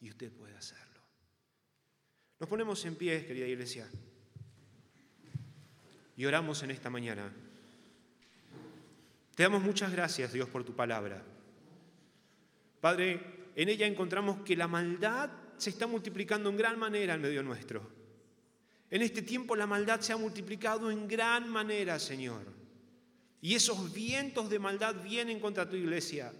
Y 0.00 0.10
usted 0.10 0.32
puede 0.32 0.56
hacerlo. 0.56 1.02
Nos 2.38 2.48
ponemos 2.48 2.84
en 2.84 2.94
pie, 2.94 3.26
querida 3.26 3.46
iglesia, 3.46 3.88
y 6.16 6.24
oramos 6.24 6.62
en 6.62 6.70
esta 6.70 6.88
mañana. 6.88 7.32
Te 9.38 9.44
damos 9.44 9.62
muchas 9.62 9.92
gracias, 9.92 10.32
Dios, 10.32 10.48
por 10.48 10.64
tu 10.64 10.74
palabra. 10.74 11.22
Padre, 12.80 13.50
en 13.54 13.68
ella 13.68 13.86
encontramos 13.86 14.40
que 14.40 14.56
la 14.56 14.66
maldad 14.66 15.30
se 15.56 15.70
está 15.70 15.86
multiplicando 15.86 16.50
en 16.50 16.56
gran 16.56 16.76
manera 16.76 17.14
en 17.14 17.22
medio 17.22 17.44
nuestro. 17.44 17.88
En 18.90 19.00
este 19.00 19.22
tiempo 19.22 19.54
la 19.54 19.68
maldad 19.68 20.00
se 20.00 20.12
ha 20.12 20.16
multiplicado 20.16 20.90
en 20.90 21.06
gran 21.06 21.48
manera, 21.48 22.00
Señor. 22.00 22.42
Y 23.40 23.54
esos 23.54 23.92
vientos 23.92 24.50
de 24.50 24.58
maldad 24.58 24.96
vienen 25.04 25.38
contra 25.38 25.70
tu 25.70 25.76
iglesia. 25.76 26.32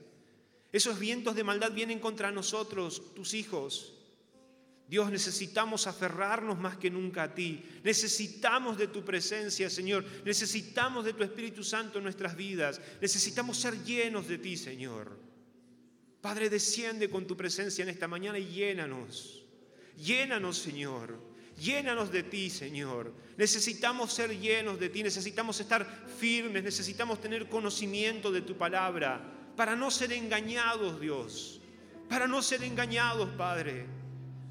Esos 0.72 0.98
vientos 0.98 1.36
de 1.36 1.44
maldad 1.44 1.70
vienen 1.70 2.00
contra 2.00 2.32
nosotros, 2.32 3.14
tus 3.14 3.32
hijos. 3.32 3.94
Dios, 4.88 5.10
necesitamos 5.10 5.86
aferrarnos 5.86 6.58
más 6.58 6.78
que 6.78 6.88
nunca 6.88 7.24
a 7.24 7.34
ti. 7.34 7.62
Necesitamos 7.84 8.78
de 8.78 8.88
tu 8.88 9.04
presencia, 9.04 9.68
Señor. 9.68 10.02
Necesitamos 10.24 11.04
de 11.04 11.12
tu 11.12 11.22
Espíritu 11.22 11.62
Santo 11.62 11.98
en 11.98 12.04
nuestras 12.04 12.34
vidas. 12.34 12.80
Necesitamos 12.98 13.58
ser 13.58 13.84
llenos 13.84 14.26
de 14.26 14.38
ti, 14.38 14.56
Señor. 14.56 15.18
Padre, 16.22 16.48
desciende 16.48 17.10
con 17.10 17.26
tu 17.26 17.36
presencia 17.36 17.82
en 17.82 17.90
esta 17.90 18.08
mañana 18.08 18.38
y 18.38 18.46
llénanos. 18.46 19.44
Llénanos, 19.98 20.56
Señor. 20.56 21.20
Llénanos 21.60 22.10
de 22.10 22.22
ti, 22.22 22.48
Señor. 22.48 23.12
Necesitamos 23.36 24.14
ser 24.14 24.38
llenos 24.38 24.80
de 24.80 24.88
ti. 24.88 25.02
Necesitamos 25.02 25.60
estar 25.60 25.86
firmes. 26.18 26.64
Necesitamos 26.64 27.20
tener 27.20 27.50
conocimiento 27.50 28.32
de 28.32 28.40
tu 28.40 28.56
palabra 28.56 29.52
para 29.54 29.76
no 29.76 29.90
ser 29.90 30.14
engañados, 30.14 30.98
Dios. 30.98 31.60
Para 32.08 32.26
no 32.26 32.40
ser 32.40 32.64
engañados, 32.64 33.28
Padre. 33.36 33.97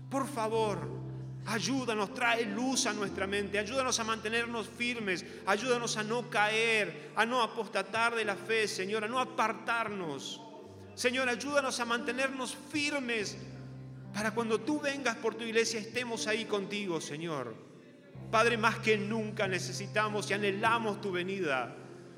Por 0.10 0.28
favor, 0.28 0.80
ayúdanos, 1.45 2.14
trae 2.14 2.45
luz 2.45 2.86
a 2.86 2.93
nuestra 2.93 3.28
mente, 3.28 3.60
ayúdanos 3.60 3.99
a 3.99 4.03
mantenernos 4.03 4.68
firmes, 4.68 5.26
ayúdanos 5.45 5.97
a 5.97 6.03
no 6.03 6.30
caer, 6.30 7.12
a 7.16 7.26
no 7.26 7.41
apostatar 7.41 8.16
de 8.16 8.26
la 8.26 8.36
fe, 8.36 8.68
Señor, 8.68 9.03
a 9.03 9.08
no 9.08 9.20
apartarnos. 9.20 10.41
Señor, 10.95 11.30
ayúdanos 11.30 11.80
a 11.80 11.86
mantenernos 11.86 12.55
firmes 12.72 13.38
para 14.14 14.32
cuando 14.32 14.60
tú 14.60 14.80
vengas 14.80 15.16
por 15.18 15.36
tu 15.36 15.43
iglesia 15.43 15.80
estemos 15.80 16.26
ahí 16.26 16.45
contigo, 16.45 16.99
Señor. 16.99 17.55
Padre, 18.32 18.58
más 18.58 18.80
que 18.80 18.97
nunca 18.97 19.47
necesitamos 19.47 20.30
y 20.30 20.34
anhelamos 20.34 20.99
tu 20.99 21.12
venida. 21.12 21.76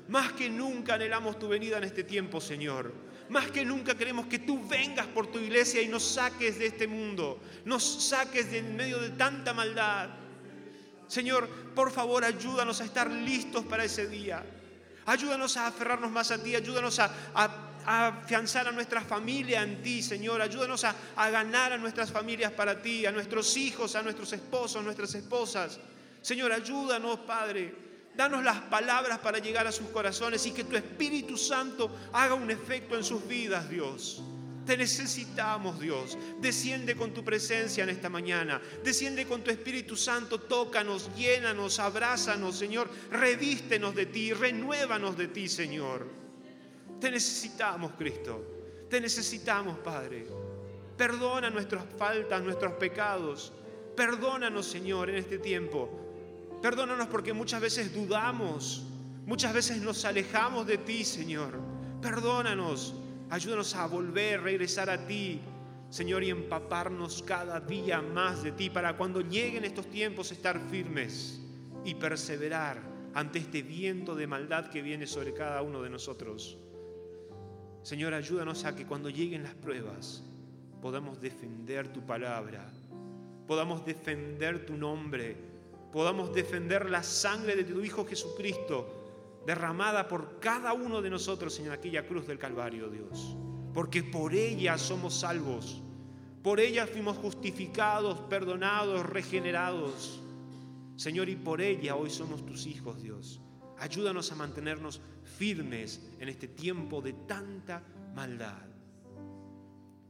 Más 0.08 0.32
que 0.32 0.48
nunca 0.48 0.94
anhelamos 0.94 1.38
tu 1.38 1.48
venida 1.48 1.78
en 1.78 1.84
este 1.84 2.02
tiempo, 2.02 2.40
Señor. 2.40 2.92
Más 3.30 3.48
que 3.52 3.64
nunca 3.64 3.94
queremos 3.94 4.26
que 4.26 4.40
tú 4.40 4.60
vengas 4.66 5.06
por 5.06 5.28
tu 5.28 5.38
iglesia 5.38 5.80
y 5.80 5.86
nos 5.86 6.02
saques 6.02 6.58
de 6.58 6.66
este 6.66 6.88
mundo, 6.88 7.40
nos 7.64 7.84
saques 8.08 8.50
de 8.50 8.58
en 8.58 8.74
medio 8.74 8.98
de 8.98 9.10
tanta 9.10 9.54
maldad. 9.54 10.10
Señor, 11.06 11.48
por 11.48 11.92
favor, 11.92 12.24
ayúdanos 12.24 12.80
a 12.80 12.84
estar 12.84 13.08
listos 13.08 13.64
para 13.64 13.84
ese 13.84 14.08
día. 14.08 14.44
Ayúdanos 15.06 15.56
a 15.56 15.68
aferrarnos 15.68 16.10
más 16.10 16.32
a 16.32 16.42
ti, 16.42 16.56
ayúdanos 16.56 16.98
a, 16.98 17.10
afianzar 17.86 18.66
a 18.66 18.72
nuestra 18.72 19.00
familia 19.00 19.62
en 19.62 19.80
ti, 19.80 20.02
Señor. 20.02 20.42
Ayúdanos 20.42 20.82
a, 20.82 20.94
a 21.14 21.30
ganar 21.30 21.72
a 21.72 21.78
nuestras 21.78 22.10
familias 22.10 22.50
para 22.50 22.82
ti, 22.82 23.06
a 23.06 23.12
nuestros 23.12 23.56
hijos, 23.56 23.94
a 23.94 24.02
nuestros 24.02 24.32
esposos, 24.32 24.82
nuestras 24.82 25.14
esposas. 25.14 25.78
Señor, 26.20 26.50
ayúdanos, 26.50 27.20
Padre 27.20 27.89
Danos 28.14 28.44
las 28.44 28.60
palabras 28.62 29.18
para 29.18 29.38
llegar 29.38 29.66
a 29.66 29.72
sus 29.72 29.88
corazones 29.88 30.44
y 30.46 30.52
que 30.52 30.64
tu 30.64 30.76
Espíritu 30.76 31.36
Santo 31.36 31.90
haga 32.12 32.34
un 32.34 32.50
efecto 32.50 32.96
en 32.96 33.04
sus 33.04 33.26
vidas, 33.26 33.68
Dios. 33.68 34.22
Te 34.66 34.76
necesitamos, 34.76 35.80
Dios. 35.80 36.18
Desciende 36.40 36.94
con 36.94 37.12
tu 37.12 37.24
presencia 37.24 37.82
en 37.82 37.90
esta 37.90 38.08
mañana. 38.08 38.60
Desciende 38.84 39.26
con 39.26 39.42
tu 39.42 39.50
Espíritu 39.50 39.96
Santo. 39.96 40.38
Tócanos, 40.40 41.10
llénanos, 41.16 41.78
abrázanos, 41.78 42.56
Señor. 42.56 42.90
Revístenos 43.10 43.94
de 43.94 44.06
ti, 44.06 44.32
renuévanos 44.32 45.16
de 45.16 45.28
ti, 45.28 45.48
Señor. 45.48 46.06
Te 47.00 47.10
necesitamos, 47.10 47.92
Cristo. 47.96 48.86
Te 48.88 49.00
necesitamos, 49.00 49.78
Padre. 49.78 50.26
Perdona 50.96 51.48
nuestras 51.48 51.84
faltas, 51.96 52.42
nuestros 52.42 52.74
pecados. 52.74 53.52
Perdónanos, 53.96 54.66
Señor, 54.66 55.08
en 55.10 55.16
este 55.16 55.38
tiempo. 55.38 55.99
Perdónanos 56.62 57.06
porque 57.08 57.32
muchas 57.32 57.60
veces 57.60 57.94
dudamos, 57.94 58.84
muchas 59.24 59.54
veces 59.54 59.80
nos 59.80 60.04
alejamos 60.04 60.66
de 60.66 60.76
ti, 60.76 61.04
Señor. 61.04 61.58
Perdónanos, 62.02 62.94
ayúdanos 63.30 63.74
a 63.74 63.86
volver, 63.86 64.42
regresar 64.42 64.90
a 64.90 65.06
ti, 65.06 65.40
Señor, 65.88 66.22
y 66.22 66.30
empaparnos 66.30 67.22
cada 67.22 67.60
día 67.60 68.02
más 68.02 68.42
de 68.42 68.52
ti 68.52 68.68
para 68.68 68.96
cuando 68.96 69.22
lleguen 69.22 69.64
estos 69.64 69.86
tiempos 69.88 70.32
estar 70.32 70.60
firmes 70.68 71.40
y 71.84 71.94
perseverar 71.94 72.78
ante 73.14 73.38
este 73.38 73.62
viento 73.62 74.14
de 74.14 74.26
maldad 74.26 74.66
que 74.68 74.82
viene 74.82 75.06
sobre 75.06 75.32
cada 75.32 75.62
uno 75.62 75.82
de 75.82 75.90
nosotros. 75.90 76.58
Señor, 77.82 78.12
ayúdanos 78.12 78.66
a 78.66 78.76
que 78.76 78.86
cuando 78.86 79.08
lleguen 79.08 79.42
las 79.42 79.54
pruebas 79.54 80.22
podamos 80.82 81.20
defender 81.20 81.92
tu 81.92 82.04
palabra, 82.04 82.70
podamos 83.46 83.84
defender 83.84 84.66
tu 84.66 84.76
nombre 84.76 85.36
podamos 85.92 86.32
defender 86.32 86.88
la 86.88 87.02
sangre 87.02 87.56
de 87.56 87.64
tu 87.64 87.80
Hijo 87.80 88.06
Jesucristo 88.06 89.00
derramada 89.46 90.06
por 90.06 90.38
cada 90.38 90.72
uno 90.72 91.02
de 91.02 91.10
nosotros 91.10 91.58
en 91.60 91.70
aquella 91.70 92.06
cruz 92.06 92.26
del 92.26 92.38
Calvario, 92.38 92.88
Dios. 92.88 93.36
Porque 93.72 94.02
por 94.02 94.34
ella 94.34 94.78
somos 94.78 95.20
salvos, 95.20 95.82
por 96.42 96.60
ella 96.60 96.86
fuimos 96.86 97.16
justificados, 97.18 98.20
perdonados, 98.20 99.04
regenerados. 99.06 100.20
Señor, 100.96 101.28
y 101.28 101.36
por 101.36 101.60
ella 101.60 101.96
hoy 101.96 102.10
somos 102.10 102.44
tus 102.44 102.66
hijos, 102.66 103.02
Dios. 103.02 103.40
Ayúdanos 103.78 104.30
a 104.32 104.36
mantenernos 104.36 105.00
firmes 105.38 106.00
en 106.18 106.28
este 106.28 106.48
tiempo 106.48 107.00
de 107.00 107.14
tanta 107.14 107.82
maldad. 108.14 108.66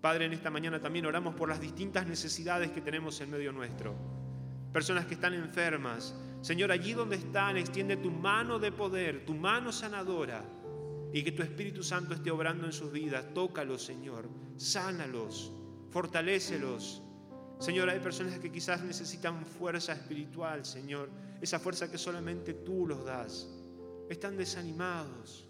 Padre, 0.00 0.24
en 0.24 0.32
esta 0.32 0.50
mañana 0.50 0.80
también 0.80 1.06
oramos 1.06 1.34
por 1.34 1.48
las 1.48 1.60
distintas 1.60 2.06
necesidades 2.06 2.70
que 2.70 2.80
tenemos 2.80 3.20
en 3.20 3.30
medio 3.30 3.52
nuestro 3.52 4.19
personas 4.72 5.06
que 5.06 5.14
están 5.14 5.34
enfermas. 5.34 6.14
Señor, 6.40 6.72
allí 6.72 6.92
donde 6.92 7.16
están, 7.16 7.56
extiende 7.56 7.96
tu 7.96 8.10
mano 8.10 8.58
de 8.58 8.72
poder, 8.72 9.24
tu 9.26 9.34
mano 9.34 9.72
sanadora, 9.72 10.42
y 11.12 11.22
que 11.22 11.32
tu 11.32 11.42
Espíritu 11.42 11.82
Santo 11.82 12.14
esté 12.14 12.30
obrando 12.30 12.66
en 12.66 12.72
sus 12.72 12.92
vidas. 12.92 13.26
Tócalos, 13.34 13.82
Señor, 13.82 14.28
sánalos, 14.56 15.52
fortalécelos. 15.90 17.02
Señor, 17.58 17.90
hay 17.90 17.98
personas 17.98 18.38
que 18.38 18.50
quizás 18.50 18.82
necesitan 18.82 19.44
fuerza 19.44 19.92
espiritual, 19.92 20.64
Señor, 20.64 21.10
esa 21.42 21.58
fuerza 21.58 21.90
que 21.90 21.98
solamente 21.98 22.54
tú 22.54 22.86
los 22.86 23.04
das. 23.04 23.48
Están 24.08 24.36
desanimados. 24.36 25.46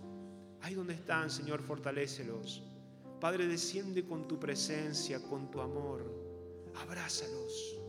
Ahí 0.63 0.75
donde 0.75 0.95
están, 0.95 1.31
Señor, 1.31 1.63
fortalécelos. 1.63 2.65
Padre, 3.21 3.47
desciende 3.47 4.05
con 4.05 4.27
tu 4.27 4.41
presencia, 4.41 5.23
con 5.23 5.51
tu 5.51 5.61
amor. 5.61 6.05
Abrázalos 6.83 7.80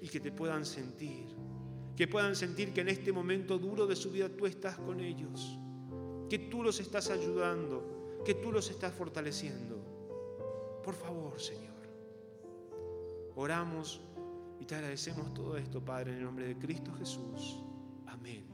y 0.00 0.08
que 0.08 0.20
te 0.20 0.32
puedan 0.32 0.64
sentir. 0.64 1.26
Que 1.96 2.08
puedan 2.08 2.34
sentir 2.34 2.72
que 2.72 2.80
en 2.80 2.88
este 2.88 3.12
momento 3.12 3.58
duro 3.58 3.86
de 3.86 3.96
su 3.96 4.10
vida 4.10 4.28
tú 4.28 4.46
estás 4.46 4.76
con 4.78 5.00
ellos. 5.00 5.58
Que 6.28 6.38
tú 6.38 6.62
los 6.62 6.80
estás 6.80 7.10
ayudando. 7.10 8.22
Que 8.24 8.34
tú 8.34 8.52
los 8.52 8.70
estás 8.70 8.92
fortaleciendo. 8.94 9.76
Por 10.82 10.94
favor, 10.94 11.40
Señor. 11.40 11.70
Oramos 13.36 14.00
y 14.58 14.64
te 14.64 14.74
agradecemos 14.74 15.32
todo 15.34 15.56
esto, 15.56 15.84
Padre, 15.84 16.12
en 16.12 16.18
el 16.18 16.24
nombre 16.24 16.46
de 16.46 16.58
Cristo 16.58 16.92
Jesús. 16.94 17.62
Amén. 18.06 18.50